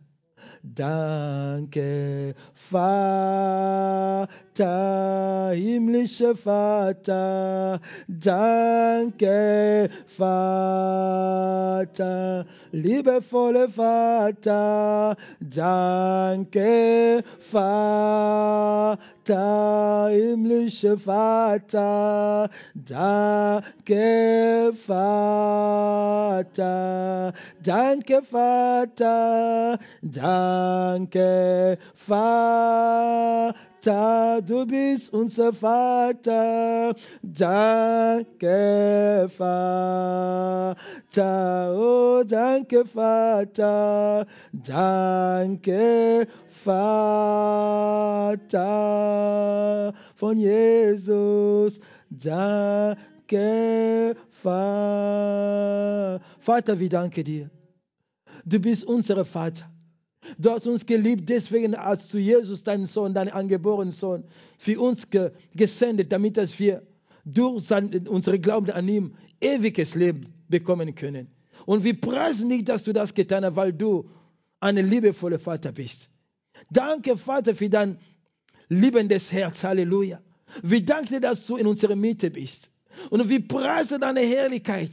[0.62, 4.28] Danke, Vater,
[4.58, 7.80] himmlischer Vater.
[8.08, 11.26] Danke, Vater,
[12.72, 15.16] liebevoller Vater.
[15.40, 18.98] Danke, Vater,
[20.10, 22.48] himmlischer Vater.
[22.74, 26.40] Danke, Vater.
[27.62, 29.78] Danke, Vater.
[30.02, 33.54] Danke, Vater,
[33.86, 36.94] du bist unser Vater.
[37.22, 38.50] Danke,
[39.36, 40.76] Vater,
[41.76, 44.26] oh, danke, Vater.
[44.52, 46.26] Danke,
[46.64, 48.50] Vater
[50.14, 51.80] von Jesus.
[52.10, 52.96] Danke,
[54.28, 56.20] Vater.
[56.38, 57.50] Vater, wir danken dir.
[58.44, 59.69] Du bist unser Vater.
[60.40, 64.24] Du hast uns geliebt, deswegen hast du Jesus, deinen Sohn, deinen angeborenen Sohn,
[64.56, 66.82] für uns ge gesendet, damit dass wir
[67.26, 67.70] durch
[68.08, 71.28] unsere Glauben an ihm ewiges Leben bekommen können.
[71.66, 74.08] Und wir preisen nicht, dass du das getan hast, weil du
[74.60, 76.08] ein liebevoller Vater bist.
[76.70, 77.98] Danke, Vater, für dein
[78.70, 79.62] liebendes Herz.
[79.62, 80.22] Halleluja.
[80.62, 82.70] Wir danken dir, dass du in unserer Mitte bist.
[83.10, 84.92] Und wir preisen deine Herrlichkeit.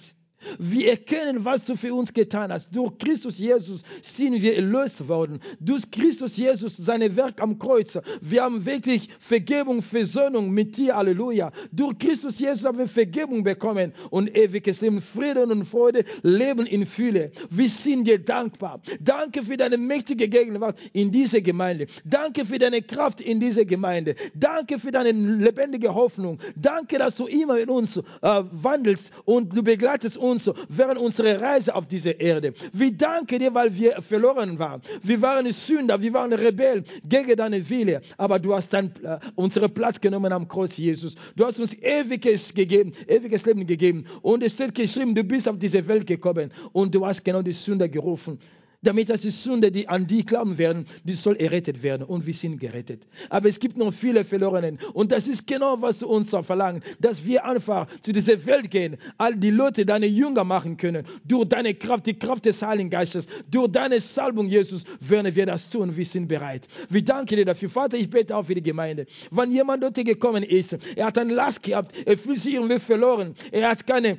[0.60, 2.70] Wir erkennen, was du für uns getan hast.
[2.76, 5.40] Durch Christus Jesus sind wir erlöst worden.
[5.60, 7.98] Durch Christus Jesus, seine Werk am Kreuz.
[8.22, 10.96] Wir haben wirklich Vergebung, Versöhnung mit dir.
[10.96, 11.52] Halleluja.
[11.72, 16.86] Durch Christus Jesus haben wir Vergebung bekommen und ewiges Leben, Frieden und Freude, Leben in
[16.86, 17.32] Fülle.
[17.50, 18.80] Wir sind dir dankbar.
[19.00, 21.88] Danke für deine mächtige Gegenwart in dieser Gemeinde.
[22.06, 24.16] Danke für deine Kraft in dieser Gemeinde.
[24.36, 26.38] Danke für deine lebendige Hoffnung.
[26.56, 31.42] Danke, dass du immer in uns äh, wandelst und du begleitest uns uns während unserer
[31.42, 32.54] Reise auf dieser Erde.
[32.74, 34.82] Wir danken dir, weil wir verloren waren.
[35.04, 38.02] Wir waren Sünder, wir waren Rebellen gegen deine Wille.
[38.18, 41.16] Aber du hast dann äh, unseren Platz genommen am Kreuz, Jesus.
[41.36, 44.06] Du hast uns ewiges gegeben, ewiges Leben gegeben.
[44.22, 47.52] Und es steht geschrieben, du bist auf diese Welt gekommen und du hast genau die
[47.52, 48.40] Sünder gerufen
[48.82, 52.04] damit dass die Sünder, die an die glauben werden, die soll errettet werden.
[52.04, 53.08] Und wir sind gerettet.
[53.30, 54.80] Aber es gibt noch viele Verlorenen.
[54.94, 59.36] Und das ist genau, was uns verlangt, dass wir einfach zu dieser Welt gehen, all
[59.36, 61.06] die Leute deine Jünger machen können.
[61.26, 65.70] Durch deine Kraft, die Kraft des Heiligen Geistes, durch deine Salbung, Jesus, werden wir das
[65.70, 65.96] tun.
[65.96, 66.68] Wir sind bereit.
[66.90, 67.70] Wir danken dir dafür.
[67.70, 69.06] Vater, ich bete auch für die Gemeinde.
[69.32, 73.34] Wenn jemand dort gekommen ist, er hat eine Last gehabt, er fühlt sich irgendwie verloren,
[73.52, 74.18] er hat keine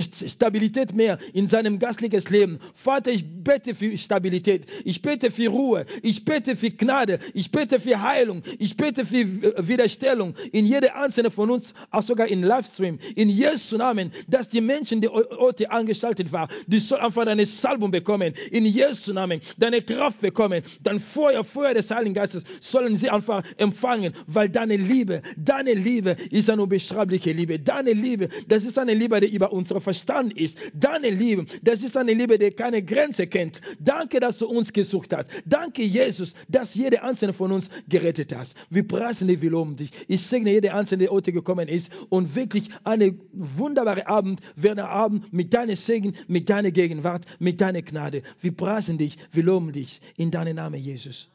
[0.00, 2.58] Stabilität mehr in seinem geistlichen Leben.
[2.74, 4.66] Vater, ich bete für Stabilität.
[4.84, 5.86] Ich bete für Ruhe.
[6.02, 7.18] Ich bete für Gnade.
[7.32, 8.42] Ich bete für Heilung.
[8.58, 9.24] Ich bete für
[9.68, 12.98] Wiederstellung in jeder einzelne von uns, auch sogar in Livestream.
[13.14, 17.90] In Jesu Namen, dass die Menschen, die heute angestaltet waren, die sollen einfach deine Salbung
[17.90, 18.34] bekommen.
[18.50, 20.62] In Jesu Namen, deine Kraft bekommen.
[20.82, 26.16] Dein Feuer, Feuer des Heiligen Geistes sollen sie einfach empfangen, weil deine Liebe, deine Liebe
[26.30, 27.58] ist eine unbeschreibliche Liebe.
[27.58, 30.58] Deine Liebe, das ist eine Liebe, die über unsere Verstand ist.
[30.74, 33.60] Deine Liebe, das ist eine Liebe, die keine Grenze kennt.
[33.78, 35.28] Danke, dass du uns gesucht hast.
[35.44, 38.56] Danke, Jesus, dass jeder einzelne von uns gerettet hast.
[38.70, 39.90] Wir preisen dich, wir loben dich.
[40.08, 45.32] Ich segne jeder einzelne, der heute gekommen ist und wirklich eine wunderbare Abend werden Abend
[45.32, 48.22] mit deinem Segen, mit deiner Gegenwart, mit deiner Gnade.
[48.40, 50.00] Wir preisen dich, wir loben dich.
[50.16, 51.28] In deinem Namen, Jesus,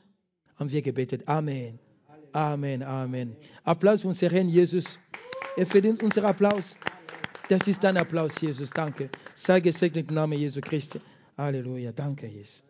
[0.55, 1.27] haben wir gebetet.
[1.27, 1.79] Amen.
[2.31, 3.35] Amen, Amen.
[3.63, 4.99] Applaus für unseren Herrn Jesus.
[5.57, 6.77] Er verdient unseren Applaus.
[7.49, 8.69] Das ist dein Applaus, Jesus.
[8.71, 9.09] Danke.
[9.35, 11.01] Sei gesegnet im Namen Jesu Christi.
[11.35, 11.91] Halleluja.
[11.91, 12.63] Danke, Jesus.